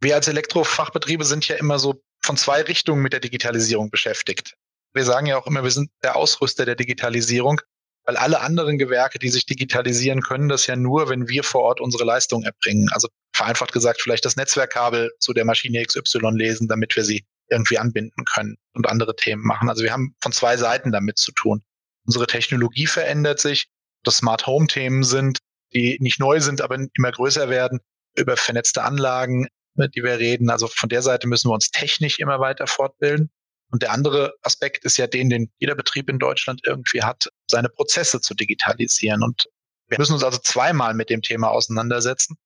Wir 0.01 0.17
als 0.17 0.29
Elektrofachbetriebe 0.29 1.25
sind 1.25 1.47
ja 1.49 1.57
immer 1.57 1.79
so 1.79 2.03
von 2.23 2.37
zwei 2.37 2.63
Richtungen 2.63 3.03
mit 3.03 3.13
der 3.13 3.21
Digitalisierung 3.21 3.91
beschäftigt. 3.91 4.55
Wir 4.93 5.05
sagen 5.05 5.27
ja 5.27 5.39
auch 5.39 5.47
immer, 5.47 5.63
wir 5.63 5.71
sind 5.71 5.91
der 6.03 6.17
Ausrüster 6.17 6.65
der 6.65 6.75
Digitalisierung, 6.75 7.61
weil 8.05 8.17
alle 8.17 8.41
anderen 8.41 8.77
Gewerke, 8.77 9.19
die 9.19 9.31
sich 9.31 9.47
digitalisieren, 9.47 10.23
können 10.23 10.49
das 10.49 10.67
ja 10.67 10.77
nur, 10.77 11.09
wenn 11.09 11.29
wir 11.29 11.43
vor 11.43 11.63
Ort 11.63 11.81
unsere 11.81 12.05
Leistung 12.05 12.43
erbringen. 12.43 12.89
Also 12.93 13.09
vereinfacht 13.33 13.73
gesagt, 13.73 14.03
vielleicht 14.03 14.25
das 14.25 14.37
Netzwerkkabel 14.37 15.11
zu 15.19 15.33
der 15.33 15.45
Maschine 15.45 15.85
XY 15.85 16.31
lesen, 16.35 16.69
damit 16.69 16.95
wir 16.97 17.05
sie 17.05 17.25
irgendwie 17.49 17.79
anbinden 17.79 18.25
können 18.25 18.57
und 18.73 18.89
andere 18.89 19.17
Themen 19.17 19.43
machen. 19.43 19.69
Also 19.69 19.83
wir 19.83 19.93
haben 19.93 20.15
von 20.21 20.33
zwei 20.33 20.57
Seiten 20.57 20.93
damit 20.93 21.19
zu 21.19 21.33
tun. 21.33 21.63
Unsere 22.07 22.27
Technologie 22.27 22.87
verändert 22.87 23.41
sich, 23.41 23.69
das 24.03 24.19
Smart 24.19 24.47
Home 24.47 24.67
Themen 24.67 25.05
sind, 25.05 25.39
die 25.73 25.97
nicht 26.01 26.21
neu 26.21 26.41
sind, 26.41 26.61
aber 26.61 26.77
immer 26.77 27.13
größer 27.13 27.49
werden, 27.49 27.81
über 28.17 28.37
vernetzte 28.37 28.83
Anlagen, 28.83 29.49
die 29.77 30.03
wir 30.03 30.19
reden. 30.19 30.51
Also 30.51 30.69
von 30.69 30.89
der 30.89 31.03
Seite 31.03 31.27
müssen 31.27 31.49
wir 31.49 31.55
uns 31.55 31.71
technisch 31.71 32.19
immer 32.19 32.41
weiter 32.41 32.67
fortbilden. 32.67 33.31
Und 33.71 33.83
der 33.83 33.93
andere 33.93 34.35
Aspekt 34.43 34.85
ist 34.85 34.99
ja 34.99 35.07
den, 35.07 35.31
den 35.31 35.51
jeder 35.59 35.75
Betrieb 35.75 36.09
in 36.09 36.19
Deutschland 36.19 36.61
irgendwie 36.65 37.03
hat, 37.03 37.29
seine 37.51 37.69
Prozesse 37.69 38.21
zu 38.21 38.35
digitalisieren. 38.35 39.23
Und 39.23 39.49
wir 39.89 39.99
müssen 39.99 40.13
uns 40.13 40.23
also 40.23 40.39
zweimal 40.39 40.95
mit 40.95 41.11
dem 41.11 41.23
Thema 41.23 41.49
auseinandersetzen, 41.51 42.37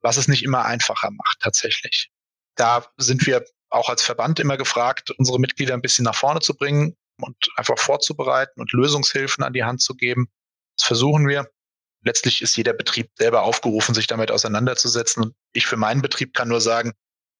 was 0.00 0.16
es 0.16 0.28
nicht 0.28 0.44
immer 0.44 0.64
einfacher 0.64 1.10
macht 1.10 1.38
tatsächlich. 1.40 2.10
Da 2.54 2.86
sind 2.98 3.26
wir 3.26 3.44
auch 3.70 3.88
als 3.88 4.02
Verband 4.02 4.40
immer 4.40 4.56
gefragt, 4.56 5.10
unsere 5.18 5.40
Mitglieder 5.40 5.74
ein 5.74 5.82
bisschen 5.82 6.04
nach 6.04 6.14
vorne 6.14 6.40
zu 6.40 6.54
bringen 6.54 6.96
und 7.20 7.36
einfach 7.56 7.78
vorzubereiten 7.78 8.60
und 8.60 8.72
Lösungshilfen 8.72 9.42
an 9.44 9.52
die 9.52 9.64
Hand 9.64 9.82
zu 9.82 9.94
geben. 9.94 10.28
Das 10.76 10.86
versuchen 10.86 11.26
wir 11.26 11.48
letztlich 12.06 12.40
ist 12.40 12.56
jeder 12.56 12.72
Betrieb 12.72 13.10
selber 13.16 13.42
aufgerufen, 13.42 13.94
sich 13.94 14.06
damit 14.06 14.30
auseinanderzusetzen. 14.30 15.24
Und 15.24 15.34
ich 15.52 15.66
für 15.66 15.76
meinen 15.76 16.00
Betrieb 16.00 16.32
kann 16.32 16.48
nur 16.48 16.60
sagen, 16.60 16.92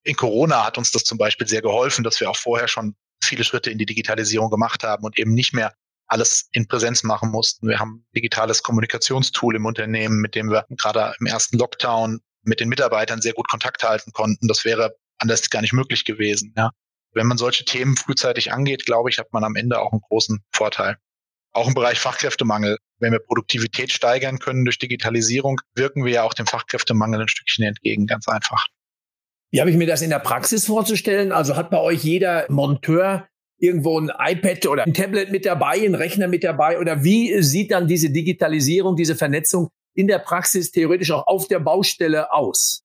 in 0.02 0.16
Corona 0.16 0.64
hat 0.64 0.76
uns 0.76 0.90
das 0.90 1.04
zum 1.04 1.18
Beispiel 1.18 1.46
sehr 1.46 1.62
geholfen, 1.62 2.04
dass 2.04 2.20
wir 2.20 2.28
auch 2.28 2.36
vorher 2.36 2.68
schon 2.68 2.94
viele 3.22 3.44
Schritte 3.44 3.70
in 3.70 3.78
die 3.78 3.86
Digitalisierung 3.86 4.50
gemacht 4.50 4.84
haben 4.84 5.04
und 5.04 5.18
eben 5.18 5.32
nicht 5.32 5.54
mehr 5.54 5.72
alles 6.08 6.48
in 6.52 6.68
Präsenz 6.68 7.02
machen 7.02 7.30
mussten. 7.30 7.66
Wir 7.66 7.80
haben 7.80 7.94
ein 7.96 8.12
digitales 8.14 8.62
Kommunikationstool 8.62 9.56
im 9.56 9.66
Unternehmen, 9.66 10.20
mit 10.20 10.34
dem 10.34 10.50
wir 10.50 10.64
gerade 10.70 11.14
im 11.18 11.26
ersten 11.26 11.58
Lockdown 11.58 12.20
mit 12.42 12.60
den 12.60 12.68
Mitarbeitern 12.68 13.20
sehr 13.20 13.32
gut 13.32 13.48
Kontakt 13.48 13.82
halten 13.82 14.12
konnten. 14.12 14.46
Das 14.46 14.64
wäre 14.64 14.96
anders 15.18 15.48
gar 15.50 15.62
nicht 15.62 15.72
möglich 15.72 16.04
gewesen. 16.04 16.54
Ja. 16.56 16.70
Wenn 17.12 17.26
man 17.26 17.38
solche 17.38 17.64
Themen 17.64 17.96
frühzeitig 17.96 18.52
angeht, 18.52 18.84
glaube 18.84 19.10
ich, 19.10 19.18
hat 19.18 19.32
man 19.32 19.44
am 19.44 19.56
Ende 19.56 19.80
auch 19.80 19.92
einen 19.92 20.02
großen 20.02 20.44
Vorteil. 20.52 20.96
Auch 21.52 21.68
im 21.68 21.74
Bereich 21.74 21.98
Fachkräftemangel. 21.98 22.76
Wenn 22.98 23.12
wir 23.12 23.18
Produktivität 23.18 23.90
steigern 23.90 24.38
können 24.38 24.64
durch 24.64 24.78
Digitalisierung, 24.78 25.60
wirken 25.74 26.04
wir 26.04 26.12
ja 26.12 26.22
auch 26.22 26.34
dem 26.34 26.46
Fachkräftemangel 26.46 27.22
ein 27.22 27.28
Stückchen 27.28 27.64
entgegen, 27.64 28.06
ganz 28.06 28.28
einfach. 28.28 28.66
Wie 29.50 29.60
habe 29.60 29.70
ich 29.70 29.76
mir 29.76 29.86
das 29.86 30.02
in 30.02 30.10
der 30.10 30.18
Praxis 30.18 30.66
vorzustellen? 30.66 31.32
Also 31.32 31.56
hat 31.56 31.70
bei 31.70 31.80
euch 31.80 32.02
jeder 32.04 32.44
Monteur 32.50 33.26
irgendwo 33.58 33.98
ein 33.98 34.10
iPad 34.18 34.66
oder 34.66 34.84
ein 34.84 34.92
Tablet 34.94 35.30
mit 35.30 35.46
dabei, 35.46 35.84
ein 35.84 35.94
Rechner 35.94 36.28
mit 36.28 36.44
dabei? 36.44 36.78
Oder 36.78 37.04
wie 37.04 37.42
sieht 37.42 37.70
dann 37.70 37.86
diese 37.86 38.10
Digitalisierung, 38.10 38.96
diese 38.96 39.16
Vernetzung 39.16 39.68
in 39.94 40.08
der 40.08 40.18
Praxis 40.18 40.72
theoretisch 40.72 41.10
auch 41.10 41.26
auf 41.26 41.48
der 41.48 41.60
Baustelle 41.60 42.32
aus? 42.32 42.82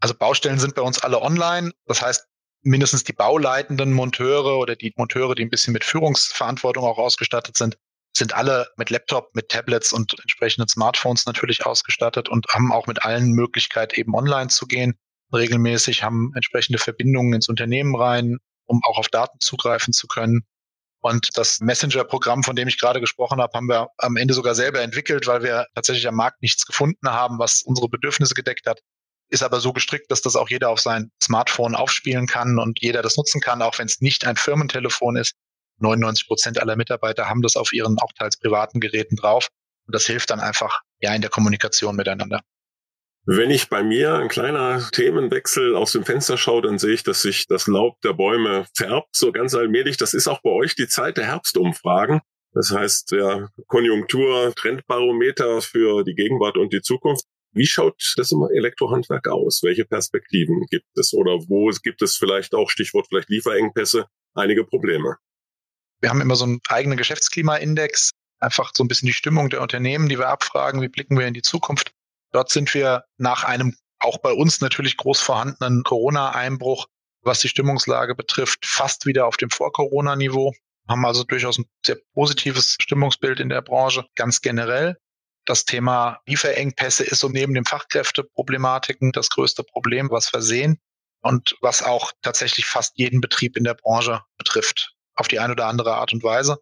Also 0.00 0.14
Baustellen 0.14 0.58
sind 0.58 0.74
bei 0.74 0.82
uns 0.82 0.98
alle 1.00 1.20
online. 1.20 1.72
Das 1.86 2.02
heißt, 2.02 2.26
mindestens 2.62 3.04
die 3.04 3.12
bauleitenden 3.12 3.92
Monteure 3.92 4.58
oder 4.58 4.76
die 4.76 4.92
Monteure, 4.96 5.34
die 5.34 5.42
ein 5.42 5.50
bisschen 5.50 5.72
mit 5.72 5.84
Führungsverantwortung 5.84 6.84
auch 6.84 6.98
ausgestattet 6.98 7.56
sind, 7.56 7.78
sind 8.16 8.34
alle 8.34 8.68
mit 8.76 8.90
Laptop, 8.90 9.34
mit 9.34 9.48
Tablets 9.48 9.92
und 9.92 10.18
entsprechenden 10.20 10.68
Smartphones 10.68 11.26
natürlich 11.26 11.64
ausgestattet 11.64 12.28
und 12.28 12.46
haben 12.48 12.72
auch 12.72 12.86
mit 12.86 13.04
allen 13.04 13.32
Möglichkeiten 13.32 13.98
eben 13.98 14.14
online 14.14 14.48
zu 14.48 14.66
gehen, 14.66 14.98
regelmäßig, 15.32 16.02
haben 16.02 16.32
entsprechende 16.34 16.78
Verbindungen 16.78 17.34
ins 17.34 17.48
Unternehmen 17.48 17.94
rein, 17.94 18.38
um 18.66 18.80
auch 18.84 18.98
auf 18.98 19.08
Daten 19.08 19.38
zugreifen 19.40 19.92
zu 19.92 20.06
können. 20.06 20.42
Und 21.00 21.36
das 21.36 21.60
Messenger-Programm, 21.60 22.42
von 22.42 22.56
dem 22.56 22.66
ich 22.66 22.80
gerade 22.80 23.00
gesprochen 23.00 23.40
habe, 23.40 23.56
haben 23.56 23.68
wir 23.68 23.88
am 23.98 24.16
Ende 24.16 24.34
sogar 24.34 24.56
selber 24.56 24.80
entwickelt, 24.80 25.28
weil 25.28 25.42
wir 25.44 25.66
tatsächlich 25.74 26.08
am 26.08 26.16
Markt 26.16 26.42
nichts 26.42 26.66
gefunden 26.66 27.08
haben, 27.08 27.38
was 27.38 27.62
unsere 27.62 27.88
Bedürfnisse 27.88 28.34
gedeckt 28.34 28.66
hat. 28.66 28.80
Ist 29.30 29.42
aber 29.42 29.60
so 29.60 29.72
gestrickt, 29.72 30.10
dass 30.10 30.22
das 30.22 30.36
auch 30.36 30.48
jeder 30.48 30.70
auf 30.70 30.80
sein 30.80 31.10
Smartphone 31.22 31.74
aufspielen 31.74 32.26
kann 32.26 32.58
und 32.58 32.80
jeder 32.80 33.02
das 33.02 33.16
nutzen 33.16 33.40
kann, 33.40 33.62
auch 33.62 33.78
wenn 33.78 33.86
es 33.86 34.00
nicht 34.00 34.26
ein 34.26 34.36
Firmentelefon 34.36 35.16
ist. 35.16 35.34
99 35.80 36.26
Prozent 36.26 36.60
aller 36.60 36.76
Mitarbeiter 36.76 37.28
haben 37.28 37.42
das 37.42 37.56
auf 37.56 37.72
ihren 37.72 37.98
auch 37.98 38.12
teils 38.16 38.38
privaten 38.38 38.80
Geräten 38.80 39.16
drauf. 39.16 39.48
Und 39.86 39.94
das 39.94 40.06
hilft 40.06 40.30
dann 40.30 40.40
einfach 40.40 40.80
ja 41.00 41.14
in 41.14 41.20
der 41.20 41.30
Kommunikation 41.30 41.96
miteinander. 41.96 42.40
Wenn 43.30 43.50
ich 43.50 43.68
bei 43.68 43.82
mir 43.82 44.14
ein 44.14 44.28
kleiner 44.28 44.88
Themenwechsel 44.90 45.76
aus 45.76 45.92
dem 45.92 46.04
Fenster 46.04 46.38
schaue, 46.38 46.62
dann 46.62 46.78
sehe 46.78 46.94
ich, 46.94 47.02
dass 47.02 47.20
sich 47.20 47.46
das 47.46 47.66
Laub 47.66 48.00
der 48.00 48.14
Bäume 48.14 48.66
färbt, 48.74 49.14
so 49.14 49.32
ganz 49.32 49.54
allmählich. 49.54 49.98
Das 49.98 50.14
ist 50.14 50.28
auch 50.28 50.40
bei 50.40 50.48
euch 50.48 50.76
die 50.76 50.88
Zeit 50.88 51.18
der 51.18 51.26
Herbstumfragen. 51.26 52.22
Das 52.54 52.70
heißt, 52.70 53.12
der 53.12 53.50
Konjunktur, 53.66 54.54
Trendbarometer 54.54 55.60
für 55.60 56.04
die 56.04 56.14
Gegenwart 56.14 56.56
und 56.56 56.72
die 56.72 56.80
Zukunft. 56.80 57.24
Wie 57.58 57.66
schaut 57.66 58.14
das 58.16 58.30
im 58.30 58.46
Elektrohandwerk 58.54 59.26
aus? 59.26 59.64
Welche 59.64 59.84
Perspektiven 59.84 60.64
gibt 60.70 60.96
es? 60.96 61.12
Oder 61.12 61.32
wo 61.48 61.68
gibt 61.82 62.02
es 62.02 62.16
vielleicht 62.16 62.54
auch, 62.54 62.70
Stichwort 62.70 63.08
vielleicht 63.08 63.30
Lieferengpässe, 63.30 64.06
einige 64.34 64.64
Probleme? 64.64 65.16
Wir 66.00 66.10
haben 66.10 66.20
immer 66.20 66.36
so 66.36 66.44
einen 66.44 66.60
eigenen 66.68 66.96
Geschäftsklimaindex, 66.96 68.12
einfach 68.38 68.70
so 68.76 68.84
ein 68.84 68.88
bisschen 68.88 69.08
die 69.08 69.12
Stimmung 69.12 69.50
der 69.50 69.60
Unternehmen, 69.60 70.08
die 70.08 70.18
wir 70.18 70.28
abfragen. 70.28 70.80
Wie 70.82 70.88
blicken 70.88 71.18
wir 71.18 71.26
in 71.26 71.34
die 71.34 71.42
Zukunft? 71.42 71.92
Dort 72.30 72.50
sind 72.50 72.72
wir 72.74 73.02
nach 73.16 73.42
einem 73.42 73.74
auch 73.98 74.18
bei 74.18 74.32
uns 74.32 74.60
natürlich 74.60 74.96
groß 74.96 75.20
vorhandenen 75.20 75.82
Corona-Einbruch, 75.82 76.86
was 77.22 77.40
die 77.40 77.48
Stimmungslage 77.48 78.14
betrifft, 78.14 78.66
fast 78.66 79.04
wieder 79.04 79.26
auf 79.26 79.36
dem 79.36 79.50
Vor-Corona-Niveau. 79.50 80.54
Haben 80.88 81.04
also 81.04 81.24
durchaus 81.24 81.58
ein 81.58 81.66
sehr 81.84 81.98
positives 82.14 82.76
Stimmungsbild 82.80 83.40
in 83.40 83.48
der 83.48 83.62
Branche, 83.62 84.06
ganz 84.14 84.40
generell. 84.40 84.96
Das 85.48 85.64
Thema 85.64 86.20
Lieferengpässe 86.26 87.04
ist 87.04 87.20
so 87.20 87.30
neben 87.30 87.54
den 87.54 87.64
Fachkräfteproblematiken 87.64 89.12
das 89.12 89.30
größte 89.30 89.64
Problem, 89.64 90.10
was 90.10 90.30
wir 90.34 90.42
sehen 90.42 90.78
und 91.22 91.56
was 91.62 91.82
auch 91.82 92.12
tatsächlich 92.20 92.66
fast 92.66 92.98
jeden 92.98 93.22
Betrieb 93.22 93.56
in 93.56 93.64
der 93.64 93.72
Branche 93.72 94.20
betrifft, 94.36 94.92
auf 95.14 95.26
die 95.26 95.38
eine 95.38 95.54
oder 95.54 95.64
andere 95.64 95.94
Art 95.94 96.12
und 96.12 96.22
Weise. 96.22 96.58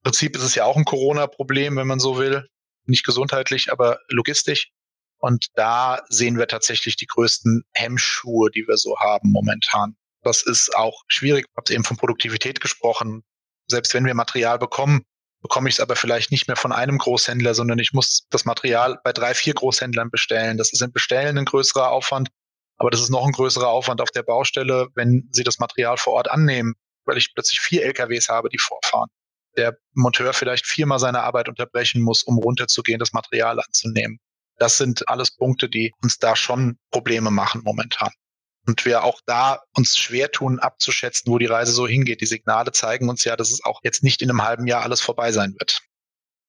Im 0.00 0.02
Prinzip 0.02 0.36
ist 0.36 0.42
es 0.42 0.54
ja 0.54 0.66
auch 0.66 0.76
ein 0.76 0.84
Corona-Problem, 0.84 1.76
wenn 1.76 1.86
man 1.86 2.00
so 2.00 2.18
will. 2.18 2.46
Nicht 2.84 3.06
gesundheitlich, 3.06 3.72
aber 3.72 3.98
logistisch. 4.10 4.72
Und 5.16 5.46
da 5.54 6.02
sehen 6.10 6.36
wir 6.36 6.48
tatsächlich 6.48 6.96
die 6.96 7.06
größten 7.06 7.64
Hemmschuhe, 7.72 8.50
die 8.50 8.68
wir 8.68 8.76
so 8.76 8.98
haben 8.98 9.32
momentan. 9.32 9.96
Das 10.20 10.42
ist 10.42 10.76
auch 10.76 11.02
schwierig. 11.08 11.46
Ich 11.48 11.56
habe 11.56 11.72
eben 11.72 11.84
von 11.84 11.96
Produktivität 11.96 12.60
gesprochen. 12.60 13.24
Selbst 13.68 13.94
wenn 13.94 14.04
wir 14.04 14.12
Material 14.12 14.58
bekommen, 14.58 15.06
bekomme 15.42 15.68
ich 15.68 15.76
es 15.76 15.80
aber 15.80 15.96
vielleicht 15.96 16.30
nicht 16.30 16.48
mehr 16.48 16.56
von 16.56 16.72
einem 16.72 16.98
Großhändler, 16.98 17.54
sondern 17.54 17.78
ich 17.78 17.92
muss 17.92 18.26
das 18.30 18.44
Material 18.44 18.98
bei 19.04 19.12
drei, 19.12 19.34
vier 19.34 19.54
Großhändlern 19.54 20.10
bestellen. 20.10 20.58
Das 20.58 20.72
ist 20.72 20.82
im 20.82 20.92
Bestellen 20.92 21.38
ein 21.38 21.44
größerer 21.44 21.90
Aufwand, 21.90 22.28
aber 22.76 22.90
das 22.90 23.00
ist 23.00 23.10
noch 23.10 23.24
ein 23.24 23.32
größerer 23.32 23.68
Aufwand 23.68 24.00
auf 24.00 24.10
der 24.10 24.22
Baustelle, 24.22 24.88
wenn 24.94 25.28
Sie 25.32 25.44
das 25.44 25.58
Material 25.58 25.96
vor 25.96 26.14
Ort 26.14 26.30
annehmen, 26.30 26.74
weil 27.04 27.18
ich 27.18 27.34
plötzlich 27.34 27.60
vier 27.60 27.84
LKWs 27.84 28.28
habe, 28.28 28.48
die 28.48 28.58
vorfahren. 28.58 29.08
Der 29.56 29.76
Monteur 29.94 30.32
vielleicht 30.32 30.66
viermal 30.66 30.98
seine 30.98 31.22
Arbeit 31.22 31.48
unterbrechen 31.48 32.02
muss, 32.02 32.22
um 32.22 32.38
runterzugehen, 32.38 32.98
das 32.98 33.12
Material 33.12 33.58
anzunehmen. 33.60 34.18
Das 34.56 34.76
sind 34.76 35.08
alles 35.08 35.34
Punkte, 35.34 35.68
die 35.68 35.92
uns 36.02 36.18
da 36.18 36.36
schon 36.36 36.78
Probleme 36.90 37.30
machen 37.30 37.62
momentan. 37.64 38.10
Und 38.68 38.84
wir 38.84 39.02
auch 39.02 39.20
da 39.24 39.62
uns 39.74 39.96
schwer 39.96 40.30
tun, 40.30 40.58
abzuschätzen, 40.58 41.32
wo 41.32 41.38
die 41.38 41.46
Reise 41.46 41.72
so 41.72 41.88
hingeht. 41.88 42.20
Die 42.20 42.26
Signale 42.26 42.70
zeigen 42.70 43.08
uns 43.08 43.24
ja, 43.24 43.34
dass 43.34 43.50
es 43.50 43.64
auch 43.64 43.80
jetzt 43.82 44.04
nicht 44.04 44.20
in 44.20 44.28
einem 44.28 44.44
halben 44.44 44.66
Jahr 44.66 44.82
alles 44.82 45.00
vorbei 45.00 45.32
sein 45.32 45.54
wird. 45.58 45.80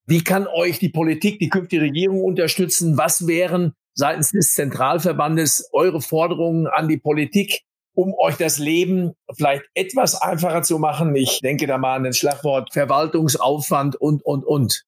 Wie 0.05 0.21
kann 0.21 0.45
euch 0.45 0.79
die 0.79 0.89
Politik, 0.89 1.39
die 1.39 1.47
künftige 1.47 1.83
Regierung 1.83 2.21
unterstützen? 2.21 2.97
Was 2.97 3.25
wären 3.25 3.73
seitens 3.93 4.31
des 4.31 4.53
Zentralverbandes 4.53 5.69
eure 5.71 6.01
Forderungen 6.01 6.67
an 6.67 6.89
die 6.89 6.97
Politik, 6.97 7.61
um 7.93 8.13
euch 8.19 8.35
das 8.35 8.57
Leben 8.57 9.13
vielleicht 9.33 9.63
etwas 9.73 10.21
einfacher 10.21 10.63
zu 10.63 10.77
machen? 10.77 11.15
Ich 11.15 11.39
denke 11.39 11.67
da 11.67 11.77
mal 11.77 11.95
an 11.95 12.03
das 12.03 12.17
Schlagwort 12.17 12.73
Verwaltungsaufwand 12.73 13.95
und, 13.95 14.25
und, 14.25 14.43
und. 14.43 14.83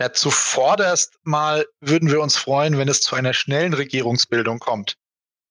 Ja, 0.00 0.12
zuvorderst 0.12 1.16
mal 1.22 1.64
würden 1.80 2.10
wir 2.10 2.20
uns 2.20 2.36
freuen, 2.36 2.76
wenn 2.76 2.88
es 2.88 3.02
zu 3.02 3.14
einer 3.14 3.34
schnellen 3.34 3.74
Regierungsbildung 3.74 4.58
kommt. 4.58 4.96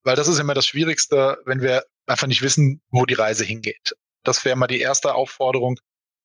Weil 0.04 0.16
das 0.16 0.28
ist 0.28 0.40
immer 0.40 0.54
das 0.54 0.66
Schwierigste, 0.66 1.38
wenn 1.46 1.62
wir 1.62 1.84
einfach 2.08 2.28
nicht 2.28 2.42
wissen, 2.42 2.82
wo 2.90 3.06
die 3.06 3.14
Reise 3.14 3.44
hingeht. 3.44 3.94
Das 4.24 4.46
wäre 4.46 4.56
mal 4.56 4.68
die 4.68 4.80
erste 4.80 5.14
Aufforderung. 5.14 5.80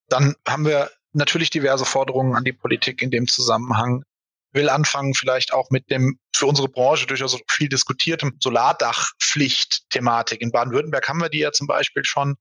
Dann 0.09 0.35
haben 0.47 0.65
wir 0.65 0.91
natürlich 1.13 1.51
diverse 1.51 1.85
Forderungen 1.85 2.37
an 2.37 2.45
die 2.45 2.53
Politik 2.53 3.03
in 3.03 3.11
dem 3.11 3.27
Zusammenhang. 3.27 4.05
Will 4.53 4.69
anfangen 4.69 5.15
vielleicht 5.15 5.53
auch 5.53 5.71
mit 5.71 5.91
dem 5.91 6.19
für 6.35 6.47
unsere 6.47 6.69
Branche 6.69 7.07
durchaus 7.07 7.39
viel 7.51 7.69
diskutierten 7.69 8.39
Solardachpflicht-Thematik. 8.41 10.41
In 10.41 10.53
Baden-Württemberg 10.53 11.09
haben 11.09 11.21
wir 11.21 11.29
die 11.29 11.41
ja 11.41 11.53
zum 11.53 11.67
Beispiel 11.67 12.05
schon. 12.05 12.37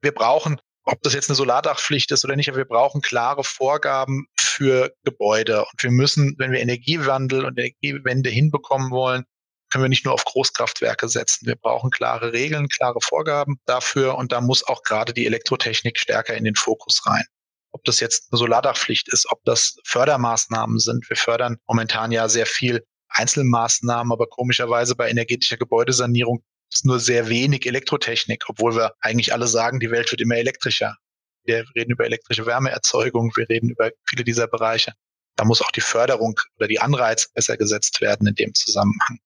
Wir 0.00 0.12
brauchen 0.12 0.60
ob 0.88 1.02
das 1.02 1.12
jetzt 1.12 1.28
eine 1.28 1.36
Solardachpflicht 1.36 2.10
ist 2.12 2.24
oder 2.24 2.34
nicht, 2.34 2.48
aber 2.48 2.58
wir 2.58 2.64
brauchen 2.64 3.02
klare 3.02 3.44
Vorgaben 3.44 4.26
für 4.38 4.94
Gebäude. 5.04 5.60
Und 5.60 5.82
wir 5.82 5.90
müssen, 5.90 6.34
wenn 6.38 6.50
wir 6.50 6.60
Energiewandel 6.60 7.44
und 7.44 7.58
Energiewende 7.58 8.30
hinbekommen 8.30 8.90
wollen, 8.90 9.24
können 9.70 9.84
wir 9.84 9.88
nicht 9.88 10.04
nur 10.04 10.14
auf 10.14 10.24
Großkraftwerke 10.24 11.08
setzen. 11.08 11.46
Wir 11.46 11.56
brauchen 11.56 11.90
klare 11.90 12.32
Regeln, 12.32 12.68
klare 12.68 13.00
Vorgaben 13.02 13.60
dafür. 13.66 14.16
Und 14.16 14.32
da 14.32 14.40
muss 14.40 14.66
auch 14.66 14.82
gerade 14.82 15.12
die 15.12 15.26
Elektrotechnik 15.26 15.98
stärker 15.98 16.34
in 16.34 16.44
den 16.44 16.54
Fokus 16.54 17.06
rein. 17.06 17.24
Ob 17.72 17.84
das 17.84 18.00
jetzt 18.00 18.32
eine 18.32 18.38
Solardachpflicht 18.38 19.08
ist, 19.08 19.30
ob 19.30 19.44
das 19.44 19.76
Fördermaßnahmen 19.84 20.78
sind. 20.78 21.08
Wir 21.08 21.16
fördern 21.16 21.58
momentan 21.66 22.12
ja 22.12 22.28
sehr 22.28 22.46
viel 22.46 22.84
Einzelmaßnahmen, 23.10 24.12
aber 24.12 24.26
komischerweise 24.26 24.94
bei 24.94 25.10
energetischer 25.10 25.56
Gebäudesanierung 25.56 26.42
ist 26.70 26.84
nur 26.84 26.98
sehr 27.00 27.28
wenig 27.28 27.66
Elektrotechnik, 27.66 28.44
obwohl 28.48 28.74
wir 28.74 28.92
eigentlich 29.00 29.32
alle 29.32 29.46
sagen, 29.46 29.80
die 29.80 29.90
Welt 29.90 30.10
wird 30.10 30.20
immer 30.20 30.36
elektrischer. 30.36 30.96
Wir 31.44 31.64
reden 31.74 31.92
über 31.92 32.04
elektrische 32.04 32.44
Wärmeerzeugung, 32.44 33.32
wir 33.36 33.48
reden 33.48 33.70
über 33.70 33.90
viele 34.06 34.24
dieser 34.24 34.46
Bereiche. 34.48 34.92
Da 35.36 35.44
muss 35.44 35.62
auch 35.62 35.70
die 35.70 35.80
Förderung 35.80 36.38
oder 36.56 36.68
die 36.68 36.80
Anreize 36.80 37.28
besser 37.32 37.56
gesetzt 37.56 38.00
werden 38.00 38.26
in 38.26 38.34
dem 38.34 38.54
Zusammenhang. 38.54 39.18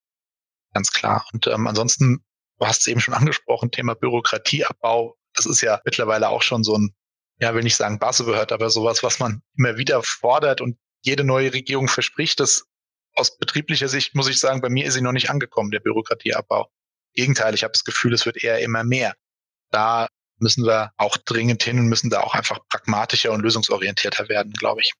Ganz 0.73 0.91
klar. 0.91 1.25
Und 1.33 1.47
ähm, 1.47 1.67
ansonsten, 1.67 2.23
du 2.59 2.65
hast 2.65 2.81
es 2.81 2.87
eben 2.87 2.99
schon 2.99 3.13
angesprochen, 3.13 3.71
Thema 3.71 3.95
Bürokratieabbau. 3.95 5.17
Das 5.33 5.45
ist 5.45 5.61
ja 5.61 5.81
mittlerweile 5.85 6.29
auch 6.29 6.41
schon 6.41 6.63
so 6.63 6.77
ein, 6.77 6.93
ja, 7.39 7.53
will 7.53 7.63
nicht 7.63 7.75
sagen 7.75 7.99
Buzzword, 7.99 8.51
aber 8.51 8.69
sowas, 8.69 9.03
was 9.03 9.19
man 9.19 9.41
immer 9.57 9.77
wieder 9.77 10.01
fordert 10.03 10.61
und 10.61 10.77
jede 11.01 11.23
neue 11.23 11.53
Regierung 11.53 11.87
verspricht. 11.87 12.39
Das 12.39 12.65
aus 13.15 13.37
betrieblicher 13.37 13.87
Sicht 13.87 14.15
muss 14.15 14.29
ich 14.29 14.39
sagen, 14.39 14.61
bei 14.61 14.69
mir 14.69 14.85
ist 14.85 14.95
sie 14.95 15.01
noch 15.01 15.11
nicht 15.11 15.29
angekommen, 15.29 15.71
der 15.71 15.79
Bürokratieabbau. 15.79 16.71
Gegenteil, 17.13 17.53
ich 17.53 17.63
habe 17.63 17.73
das 17.73 17.83
Gefühl, 17.83 18.13
es 18.13 18.25
wird 18.25 18.43
eher 18.43 18.59
immer 18.59 18.83
mehr. 18.83 19.15
Da 19.69 20.07
müssen 20.39 20.65
wir 20.65 20.91
auch 20.97 21.17
dringend 21.17 21.63
hin 21.63 21.79
und 21.79 21.87
müssen 21.87 22.09
da 22.09 22.21
auch 22.21 22.33
einfach 22.33 22.59
pragmatischer 22.69 23.31
und 23.31 23.41
lösungsorientierter 23.41 24.29
werden, 24.29 24.51
glaube 24.53 24.81
ich. 24.81 24.93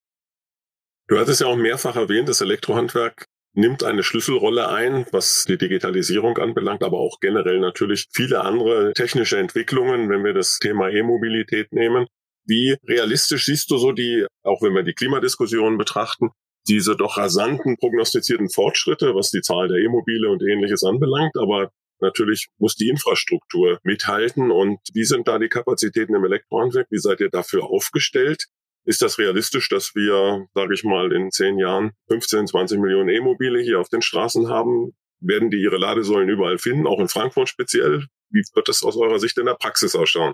Du 1.07 1.19
hattest 1.19 1.41
ja 1.41 1.47
auch 1.47 1.55
mehrfach 1.55 1.95
erwähnt, 1.95 2.29
das 2.29 2.41
Elektrohandwerk 2.41 3.27
nimmt 3.53 3.83
eine 3.83 4.03
Schlüsselrolle 4.03 4.69
ein, 4.69 5.05
was 5.11 5.45
die 5.47 5.57
Digitalisierung 5.57 6.37
anbelangt, 6.37 6.83
aber 6.83 6.99
auch 6.99 7.19
generell 7.19 7.59
natürlich 7.59 8.07
viele 8.11 8.41
andere 8.41 8.93
technische 8.93 9.37
Entwicklungen, 9.37 10.09
wenn 10.09 10.23
wir 10.23 10.33
das 10.33 10.57
Thema 10.59 10.89
E-Mobilität 10.89 11.71
nehmen. 11.71 12.07
Wie 12.45 12.75
realistisch 12.87 13.45
siehst 13.45 13.71
du 13.71 13.77
so 13.77 13.91
die, 13.91 14.25
auch 14.43 14.61
wenn 14.61 14.73
wir 14.73 14.83
die 14.83 14.93
Klimadiskussion 14.93 15.77
betrachten, 15.77 16.29
diese 16.67 16.95
doch 16.95 17.17
rasanten 17.17 17.77
prognostizierten 17.77 18.49
Fortschritte, 18.49 19.15
was 19.15 19.29
die 19.29 19.41
Zahl 19.41 19.67
der 19.67 19.77
E-Mobile 19.77 20.29
und 20.29 20.41
ähnliches 20.41 20.83
anbelangt, 20.83 21.37
aber 21.37 21.71
Natürlich 22.03 22.49
muss 22.57 22.75
die 22.75 22.89
Infrastruktur 22.89 23.79
mithalten. 23.83 24.51
Und 24.51 24.79
wie 24.93 25.05
sind 25.05 25.27
da 25.29 25.39
die 25.39 25.47
Kapazitäten 25.47 26.13
im 26.15 26.25
Elektrohandwerk? 26.25 26.87
Wie 26.89 26.99
seid 26.99 27.21
ihr 27.21 27.29
dafür 27.29 27.63
aufgestellt? 27.63 28.47
Ist 28.85 29.01
das 29.01 29.17
realistisch, 29.17 29.69
dass 29.69 29.95
wir, 29.95 30.45
sage 30.53 30.73
ich 30.73 30.83
mal, 30.83 31.13
in 31.13 31.31
zehn 31.31 31.57
Jahren 31.57 31.91
15, 32.09 32.47
20 32.47 32.79
Millionen 32.79 33.09
E-Mobile 33.09 33.61
hier 33.61 33.79
auf 33.79 33.89
den 33.89 34.01
Straßen 34.01 34.49
haben? 34.49 34.91
Werden 35.21 35.49
die 35.49 35.61
ihre 35.61 35.77
Ladesäulen 35.77 36.27
überall 36.27 36.57
finden, 36.57 36.85
auch 36.85 36.99
in 36.99 37.07
Frankfurt 37.07 37.47
speziell? 37.47 38.07
Wie 38.29 38.43
wird 38.53 38.67
das 38.67 38.83
aus 38.83 38.97
eurer 38.97 39.19
Sicht 39.19 39.37
in 39.37 39.45
der 39.45 39.53
Praxis 39.53 39.95
ausschauen? 39.95 40.33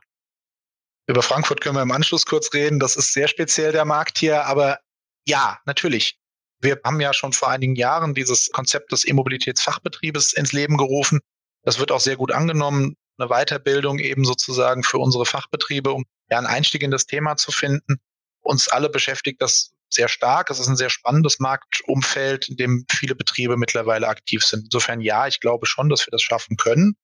Über 1.05 1.21
Frankfurt 1.21 1.61
können 1.61 1.75
wir 1.75 1.83
im 1.83 1.91
Anschluss 1.91 2.25
kurz 2.25 2.53
reden. 2.53 2.79
Das 2.79 2.95
ist 2.95 3.13
sehr 3.13 3.27
speziell 3.27 3.71
der 3.71 3.85
Markt 3.85 4.17
hier, 4.17 4.45
aber 4.45 4.79
ja, 5.27 5.59
natürlich. 5.65 6.19
Wir 6.61 6.79
haben 6.83 6.99
ja 6.99 7.13
schon 7.13 7.33
vor 7.33 7.49
einigen 7.49 7.75
Jahren 7.75 8.13
dieses 8.13 8.49
Konzept 8.51 8.91
des 8.91 9.07
E-Mobilitätsfachbetriebes 9.07 10.33
ins 10.33 10.53
Leben 10.53 10.77
gerufen. 10.77 11.19
Das 11.63 11.79
wird 11.79 11.91
auch 11.91 11.99
sehr 11.99 12.15
gut 12.15 12.31
angenommen. 12.31 12.95
Eine 13.17 13.29
Weiterbildung 13.29 13.99
eben 13.99 14.25
sozusagen 14.25 14.83
für 14.83 14.97
unsere 14.97 15.25
Fachbetriebe, 15.25 15.91
um 15.91 16.05
ja 16.29 16.37
einen 16.37 16.47
Einstieg 16.47 16.83
in 16.83 16.91
das 16.91 17.05
Thema 17.05 17.37
zu 17.37 17.51
finden. 17.51 17.99
Uns 18.49 18.67
alle 18.67 18.89
beschäftigt 18.89 19.43
das 19.43 19.73
sehr 19.91 20.07
stark. 20.07 20.49
Es 20.49 20.59
ist 20.59 20.67
ein 20.67 20.75
sehr 20.75 20.89
spannendes 20.89 21.37
Marktumfeld, 21.39 22.49
in 22.49 22.57
dem 22.57 22.83
viele 22.89 23.13
Betriebe 23.13 23.57
mittlerweile 23.57 24.07
aktiv 24.07 24.43
sind. 24.43 24.63
Insofern 24.63 25.01
ja, 25.01 25.27
ich 25.27 25.39
glaube 25.39 25.67
schon, 25.67 25.87
dass 25.87 26.07
wir 26.07 26.11
das 26.11 26.23
schaffen 26.23 26.57
können. 26.57 26.95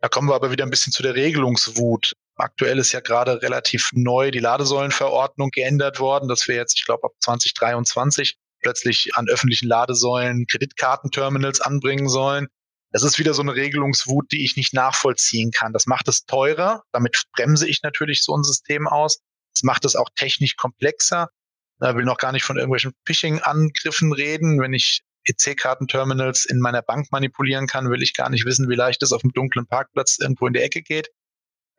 Da 0.00 0.08
kommen 0.08 0.28
wir 0.28 0.34
aber 0.34 0.50
wieder 0.50 0.64
ein 0.64 0.70
bisschen 0.70 0.92
zu 0.92 1.04
der 1.04 1.14
Regelungswut. 1.14 2.14
Aktuell 2.34 2.80
ist 2.80 2.90
ja 2.90 2.98
gerade 2.98 3.40
relativ 3.42 3.90
neu 3.92 4.32
die 4.32 4.40
Ladesäulenverordnung 4.40 5.50
geändert 5.50 6.00
worden, 6.00 6.28
dass 6.28 6.48
wir 6.48 6.56
jetzt, 6.56 6.76
ich 6.76 6.84
glaube, 6.84 7.04
ab 7.04 7.12
2023 7.20 8.36
plötzlich 8.60 9.14
an 9.14 9.28
öffentlichen 9.28 9.68
Ladesäulen 9.68 10.46
Kreditkartenterminals 10.48 11.60
anbringen 11.60 12.08
sollen. 12.08 12.48
Das 12.90 13.04
ist 13.04 13.20
wieder 13.20 13.34
so 13.34 13.42
eine 13.42 13.54
Regelungswut, 13.54 14.32
die 14.32 14.44
ich 14.44 14.56
nicht 14.56 14.74
nachvollziehen 14.74 15.52
kann. 15.52 15.72
Das 15.72 15.86
macht 15.86 16.08
es 16.08 16.24
teurer. 16.24 16.82
Damit 16.90 17.22
bremse 17.36 17.68
ich 17.68 17.82
natürlich 17.84 18.24
so 18.24 18.36
ein 18.36 18.42
System 18.42 18.88
aus. 18.88 19.20
Das 19.58 19.64
macht 19.64 19.84
es 19.84 19.96
auch 19.96 20.08
technisch 20.14 20.54
komplexer. 20.54 21.30
Da 21.80 21.96
will 21.96 22.04
noch 22.04 22.18
gar 22.18 22.30
nicht 22.30 22.44
von 22.44 22.56
irgendwelchen 22.56 22.92
Phishing-Angriffen 23.04 24.12
reden. 24.12 24.60
Wenn 24.60 24.72
ich 24.72 25.02
EC-Kartenterminals 25.24 26.44
in 26.44 26.60
meiner 26.60 26.80
Bank 26.80 27.10
manipulieren 27.10 27.66
kann, 27.66 27.90
will 27.90 28.02
ich 28.02 28.14
gar 28.14 28.30
nicht 28.30 28.44
wissen, 28.44 28.68
wie 28.68 28.76
leicht 28.76 29.02
es 29.02 29.12
auf 29.12 29.24
einem 29.24 29.32
dunklen 29.32 29.66
Parkplatz 29.66 30.18
irgendwo 30.20 30.46
in 30.46 30.52
der 30.52 30.62
Ecke 30.62 30.82
geht. 30.82 31.10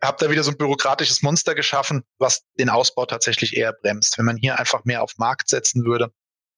Ich 0.02 0.08
habe 0.08 0.18
da 0.20 0.30
wieder 0.30 0.44
so 0.44 0.52
ein 0.52 0.58
bürokratisches 0.58 1.22
Monster 1.22 1.56
geschaffen, 1.56 2.04
was 2.18 2.44
den 2.60 2.70
Ausbau 2.70 3.06
tatsächlich 3.06 3.56
eher 3.56 3.72
bremst. 3.72 4.18
Wenn 4.18 4.26
man 4.26 4.36
hier 4.36 4.60
einfach 4.60 4.84
mehr 4.84 5.02
auf 5.02 5.18
Markt 5.18 5.48
setzen 5.48 5.86
würde, 5.86 6.12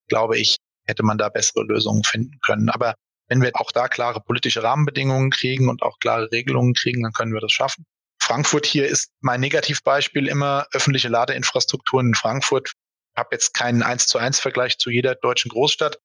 glaube 0.08 0.40
ich, 0.40 0.58
hätte 0.88 1.04
man 1.04 1.20
da 1.20 1.30
bessere 1.30 1.64
Lösungen 1.64 2.04
finden 2.04 2.40
können. 2.44 2.70
Aber 2.70 2.96
wenn 3.28 3.44
wir 3.44 3.52
auch 3.54 3.72
da 3.72 3.88
klare 3.88 4.22
politische 4.22 4.64
Rahmenbedingungen 4.64 5.30
kriegen 5.30 5.70
und 5.70 5.84
auch 5.84 6.00
klare 6.00 6.32
Regelungen 6.32 6.74
kriegen, 6.74 7.04
dann 7.04 7.14
können 7.14 7.34
wir 7.34 7.42
das 7.42 7.52
schaffen. 7.52 7.86
Frankfurt 8.32 8.65
hier 8.65 8.88
ist 8.88 9.12
mein 9.20 9.41
Negativbeispiel 9.41 10.30
immer 10.30 10.65
öffentliche 10.72 11.10
Ladeinfrastrukturen 11.10 12.08
in 12.08 12.15
Frankfurt. 12.15 12.72
Ich 13.13 13.20
habe 13.20 13.28
jetzt 13.34 13.54
keinen 13.54 13.84
1 13.84 14.08
zu 14.08 14.20
1 14.20 14.39
Vergleich 14.39 14.78
zu 14.78 14.89
jeder 14.89 15.15
deutschen 15.15 15.50
Großstadt, 15.50 15.98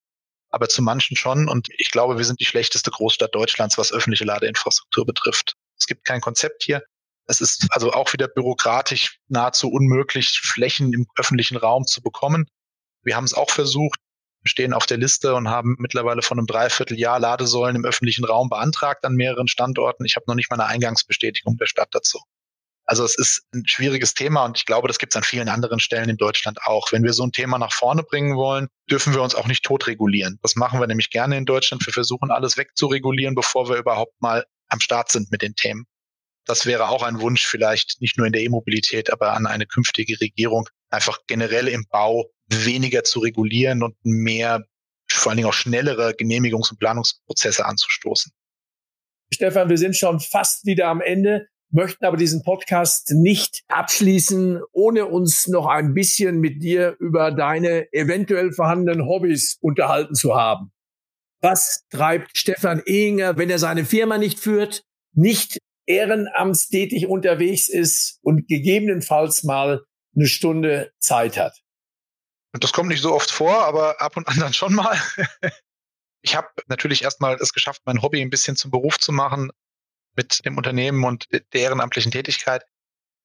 aber 0.51 0.69
zu 0.69 0.83
manchen 0.83 1.17
schon. 1.17 1.49
Und 1.49 1.69
ich 1.79 1.93
glaube, 1.93 2.19
wir 2.19 2.25
sind 2.25 2.41
die 2.41 2.45
schlechteste 2.45 2.91
Großstadt 2.91 3.33
Deutschlands, 3.33 3.79
was 3.79 3.93
öffentliche 3.93 4.25
Ladeinfrastruktur 4.25 5.07
betrifft. 5.07 5.55
Es 5.79 5.87
gibt 5.87 6.05
kein 6.05 6.21
Konzept 6.21 6.65
hier. 6.65 6.83
Es 7.29 7.41
ist 7.41 7.69
also 7.71 7.93
auch 7.93 8.13
wieder 8.13 8.27
bürokratisch 8.27 9.21
nahezu 9.29 9.71
unmöglich, 9.71 10.41
Flächen 10.43 10.93
im 10.95 11.07
öffentlichen 11.15 11.57
Raum 11.57 11.87
zu 11.87 12.03
bekommen. 12.03 12.51
Wir 13.05 13.15
haben 13.15 13.23
es 13.23 13.35
auch 13.35 13.51
versucht, 13.51 14.01
stehen 14.47 14.73
auf 14.73 14.87
der 14.87 14.99
Liste 14.99 15.35
und 15.35 15.49
haben 15.49 15.77
mittlerweile 15.79 16.23
von 16.23 16.39
einem 16.39 16.47
Dreivierteljahr 16.47 17.21
Ladesäulen 17.21 17.77
im 17.77 17.85
öffentlichen 17.85 18.25
Raum 18.25 18.49
beantragt 18.49 19.05
an 19.05 19.15
mehreren 19.15 19.49
Standorten. 19.49 20.05
Ich 20.05 20.17
habe 20.17 20.25
noch 20.29 20.35
nicht 20.35 20.51
mal 20.51 20.61
eine 20.61 20.69
Eingangsbestätigung 20.69 21.57
der 21.57 21.67
Stadt 21.67 21.89
dazu. 21.93 22.21
Also 22.89 23.05
es 23.05 23.19
ist 23.19 23.43
ein 23.53 23.67
schwieriges 23.67 24.15
Thema 24.15 24.45
und 24.45 24.57
ich 24.57 24.65
glaube, 24.65 24.87
das 24.87 24.99
gibt 24.99 25.13
es 25.13 25.17
an 25.17 25.25
vielen 25.25 25.49
anderen 25.49 25.81
Stellen 25.81 26.09
in 26.09 26.17
Deutschland 26.17 26.59
auch. 26.63 26.93
Wenn 26.93 27.03
wir 27.03 27.13
so 27.13 27.25
ein 27.25 27.33
Thema 27.33 27.59
nach 27.59 27.73
vorne 27.73 28.05
bringen 28.05 28.37
wollen, 28.37 28.69
dürfen 28.89 29.13
wir 29.13 29.23
uns 29.23 29.35
auch 29.35 29.49
nicht 29.49 29.65
totregulieren. 29.65 30.39
Das 30.43 30.55
machen 30.55 30.79
wir 30.79 30.87
nämlich 30.87 31.11
gerne 31.11 31.37
in 31.37 31.47
Deutschland. 31.47 31.85
Wir 31.85 31.93
versuchen 31.93 32.31
alles 32.31 32.57
wegzuregulieren, 32.57 33.35
bevor 33.35 33.69
wir 33.69 33.77
überhaupt 33.77 34.15
mal 34.21 34.45
am 34.69 34.79
Start 34.79 35.11
sind 35.11 35.33
mit 35.33 35.43
den 35.43 35.57
Themen. 35.57 35.87
Das 36.45 36.65
wäre 36.65 36.89
auch 36.89 37.03
ein 37.03 37.21
Wunsch 37.21 37.45
vielleicht 37.45 38.01
nicht 38.01 38.19
nur 38.19 38.27
in 38.29 38.33
der 38.33 38.43
E-Mobilität, 38.43 39.13
aber 39.13 39.33
an 39.33 39.47
eine 39.47 39.67
künftige 39.67 40.21
Regierung, 40.21 40.69
einfach 40.91 41.19
generell 41.27 41.69
im 41.69 41.85
Bau 41.91 42.31
weniger 42.49 43.05
zu 43.05 43.21
regulieren 43.21 43.83
und 43.83 43.97
mehr, 44.03 44.65
vor 45.11 45.31
allen 45.31 45.37
Dingen 45.37 45.49
auch 45.49 45.55
schnellere 45.55 46.11
Genehmigungs- 46.11 46.71
und 46.71 46.79
Planungsprozesse 46.79 47.65
anzustoßen. 47.65 48.33
Stefan, 49.33 49.69
wir 49.69 49.79
sind 49.79 49.97
schon 49.97 50.21
fast 50.21 50.67
wieder 50.67 50.89
am 50.89 51.01
Ende, 51.01 51.49
möchten 51.71 52.05
aber 52.05 52.17
diesen 52.17 52.43
Podcast 52.43 53.11
nicht 53.11 53.63
abschließen, 53.69 54.61
ohne 54.73 55.07
uns 55.07 55.49
noch 55.49 55.67
ein 55.67 55.95
bisschen 55.95 56.39
mit 56.39 56.63
dir 56.63 56.97
über 57.01 57.33
deine 57.33 57.93
eventuell 57.93 58.53
vorhandenen 58.53 59.07
Hobbys 59.07 59.59
unterhalten 59.61 60.15
zu 60.15 60.37
haben. 60.37 60.73
Was 61.41 61.85
treibt 61.91 62.37
Stefan 62.37 62.83
Ehinger, 62.87 63.37
wenn 63.37 63.51
er 63.51 63.59
seine 63.59 63.85
Firma 63.85 64.17
nicht 64.17 64.39
führt, 64.39 64.85
nicht 65.13 65.59
ehrenamtstätig 65.87 67.07
unterwegs 67.07 67.69
ist 67.69 68.19
und 68.23 68.49
gegebenenfalls 68.49 69.45
mal 69.45 69.85
eine 70.17 70.27
Stunde 70.27 70.93
Zeit 70.99 71.37
hat. 71.37 71.61
Das 72.53 72.73
kommt 72.73 72.89
nicht 72.89 73.03
so 73.03 73.15
oft 73.15 73.31
vor, 73.31 73.65
aber 73.65 74.01
ab 74.01 74.17
und 74.17 74.27
an 74.29 74.39
dann 74.39 74.53
schon 74.53 74.75
mal. 74.75 74.99
Ich 76.23 76.35
habe 76.35 76.49
natürlich 76.67 77.05
erstmal 77.05 77.37
es 77.37 77.53
geschafft, 77.53 77.83
mein 77.85 78.03
Hobby 78.03 78.21
ein 78.21 78.31
bisschen 78.31 78.57
zum 78.57 78.73
Beruf 78.73 78.99
zu 78.99 79.13
machen 79.13 79.53
mit 80.17 80.45
dem 80.45 80.57
Unternehmen 80.57 81.05
und 81.05 81.27
der 81.31 81.61
ehrenamtlichen 81.61 82.11
Tätigkeit. 82.11 82.65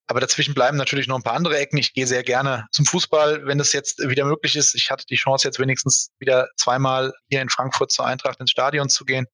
Aber 0.06 0.19
dazwischen 0.19 0.54
bleiben 0.54 0.77
natürlich 0.77 1.08
noch 1.08 1.15
ein 1.15 1.23
paar 1.23 1.34
andere 1.34 1.58
Ecken. 1.58 1.77
Ich 1.77 1.93
gehe 1.93 2.06
sehr 2.06 2.21
gerne 2.21 2.67
zum 2.71 2.86
Fußball, 2.86 3.47
wenn 3.47 3.60
es 3.60 3.73
jetzt 3.73 4.08
wieder 4.08 4.25
möglich 4.25 4.56
ist. 4.56 4.75
Ich 4.75 4.91
hatte 4.91 5.08
die 5.08 5.15
Chance, 5.15 5.47
jetzt 5.47 5.58
wenigstens 5.58 6.12
wieder 6.19 6.49
zweimal 6.58 7.12
hier 7.27 7.41
in 7.41 7.49
Frankfurt 7.49 7.91
zur 7.91 8.06
Eintracht 8.06 8.39
ins 8.39 8.51
Stadion 8.51 8.88
zu 8.88 9.04
gehen. 9.04 9.25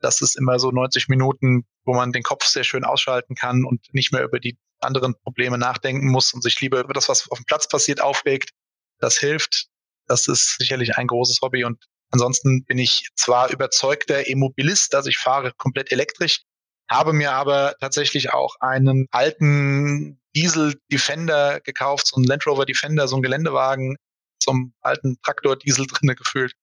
Das 0.00 0.20
ist 0.20 0.36
immer 0.36 0.58
so 0.58 0.70
90 0.70 1.08
Minuten, 1.08 1.64
wo 1.84 1.94
man 1.94 2.12
den 2.12 2.24
Kopf 2.24 2.44
sehr 2.44 2.64
schön 2.64 2.84
ausschalten 2.84 3.36
kann 3.36 3.64
und 3.64 3.94
nicht 3.94 4.12
mehr 4.12 4.22
über 4.22 4.38
die 4.38 4.58
anderen 4.84 5.14
Probleme 5.22 5.58
nachdenken 5.58 6.10
muss 6.10 6.32
und 6.32 6.42
sich 6.42 6.60
lieber 6.60 6.80
über 6.80 6.92
das, 6.94 7.08
was 7.08 7.30
auf 7.30 7.38
dem 7.38 7.44
Platz 7.44 7.68
passiert, 7.68 8.00
aufregt. 8.00 8.50
Das 8.98 9.18
hilft. 9.18 9.66
Das 10.06 10.28
ist 10.28 10.56
sicherlich 10.58 10.96
ein 10.96 11.06
großes 11.06 11.40
Hobby. 11.42 11.64
Und 11.64 11.84
ansonsten 12.10 12.64
bin 12.64 12.78
ich 12.78 13.08
zwar 13.16 13.50
überzeugter 13.50 14.26
Immobilist, 14.26 14.94
also 14.94 15.08
ich 15.08 15.18
fahre 15.18 15.52
komplett 15.56 15.92
elektrisch, 15.92 16.42
habe 16.90 17.12
mir 17.12 17.32
aber 17.32 17.74
tatsächlich 17.80 18.32
auch 18.32 18.56
einen 18.60 19.06
alten 19.10 20.20
Diesel 20.36 20.74
Defender 20.92 21.60
gekauft, 21.60 22.08
so 22.08 22.16
einen 22.16 22.24
Land 22.24 22.46
Rover 22.46 22.66
Defender, 22.66 23.08
so 23.08 23.16
einen 23.16 23.22
Geländewagen, 23.22 23.96
zum 24.38 24.74
alten 24.80 25.20
Traktor 25.22 25.56
Diesel 25.56 25.86
drinne 25.90 26.14
gefühlt 26.14 26.54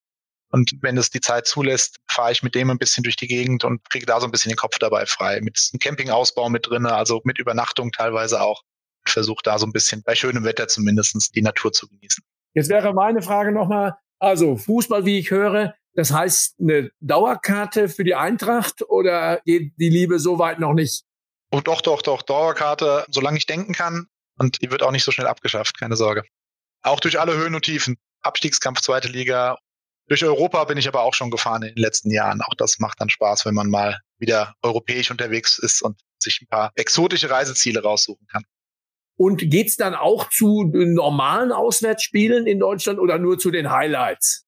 und 0.52 0.74
wenn 0.82 0.98
es 0.98 1.10
die 1.10 1.22
Zeit 1.22 1.48
zulässt, 1.48 2.00
fahre 2.08 2.34
ich 2.34 2.44
mit 2.44 2.56
dem 2.56 2.70
ein 2.70 2.78
bisschen 2.78 3.04
durch 3.04 3.16
die 3.16 3.28
Gegend 3.28 3.64
und 3.64 3.90
kriege 3.90 4.06
da 4.06 4.20
so 4.20 4.28
ein 4.28 4.32
bisschen 4.32 4.50
den 4.50 4.58
Kopf 4.58 4.78
dabei 4.80 5.06
frei. 5.06 5.40
Mit 5.42 5.58
einem 5.72 5.80
Campingausbau 5.80 6.50
mit 6.50 6.68
drin, 6.70 6.86
also 6.86 7.22
mit 7.24 7.40
Übernachtung 7.40 7.92
teilweise 7.92 8.42
auch. 8.42 8.62
Versuche 9.06 9.42
da 9.44 9.58
so 9.58 9.66
ein 9.66 9.72
bisschen 9.72 10.04
bei 10.04 10.14
schönem 10.14 10.44
Wetter 10.44 10.68
zumindestens 10.68 11.32
die 11.32 11.42
Natur 11.42 11.72
zu 11.72 11.88
genießen. 11.88 12.24
Jetzt 12.54 12.70
wäre 12.70 12.94
meine 12.94 13.22
Frage 13.22 13.54
nochmal, 13.54 13.96
also 14.20 14.58
Fußball, 14.58 15.06
wie 15.06 15.18
ich 15.18 15.32
höre, 15.32 15.74
das 15.94 16.12
heißt 16.12 16.60
eine 16.60 16.92
Dauerkarte 17.00 17.88
für 17.88 18.04
die 18.04 18.16
Eintracht 18.16 18.82
oder 18.88 19.42
geht 19.46 19.74
die 19.78 19.90
Liebe 19.90 20.20
so 20.20 20.38
weit 20.38 20.60
noch 20.60 20.74
nicht? 20.74 21.04
Oh, 21.52 21.62
doch, 21.62 21.82
doch, 21.82 22.02
doch, 22.02 22.22
Dauerkarte, 22.22 23.06
solange 23.10 23.38
ich 23.38 23.46
denken 23.46 23.74
kann. 23.74 24.08
Und 24.38 24.62
die 24.62 24.70
wird 24.70 24.84
auch 24.84 24.92
nicht 24.92 25.04
so 25.04 25.12
schnell 25.12 25.28
abgeschafft, 25.28 25.80
keine 25.80 25.96
Sorge. 25.96 26.24
Auch 26.82 27.00
durch 27.00 27.20
alle 27.20 27.36
Höhen 27.36 27.56
und 27.56 27.64
Tiefen. 27.64 27.98
Abstiegskampf 28.22 28.82
zweite 28.82 29.08
Liga 29.08 29.58
durch 30.12 30.26
Europa 30.26 30.66
bin 30.66 30.78
ich 30.78 30.90
aber 30.90 31.04
auch 31.04 31.14
schon 31.14 31.32
gefahren 31.32 31.62
in 31.62 31.74
den 31.74 31.82
letzten 31.82 32.12
Jahren. 32.12 32.42
Auch 32.42 32.54
das 32.58 32.80
macht 32.80 33.00
dann 33.00 33.10
Spaß, 33.10 33.46
wenn 33.46 33.54
man 33.54 33.70
mal 33.70 33.98
wieder 34.18 34.56
europäisch 34.62 35.10
unterwegs 35.10 35.58
ist 35.58 35.82
und 35.82 36.02
sich 36.20 36.42
ein 36.42 36.48
paar 36.48 36.74
exotische 36.76 37.30
Reiseziele 37.30 37.82
raussuchen 37.82 38.28
kann. 38.28 38.44
Und 39.16 39.50
geht's 39.50 39.78
dann 39.78 39.96
auch 39.96 40.30
zu 40.30 40.70
normalen 40.74 41.54
Auswärtsspielen 41.54 42.46
in 42.46 42.60
Deutschland 42.60 43.00
oder 43.00 43.20
nur 43.20 43.40
zu 43.40 43.52
den 43.52 43.72
Highlights? 43.72 44.44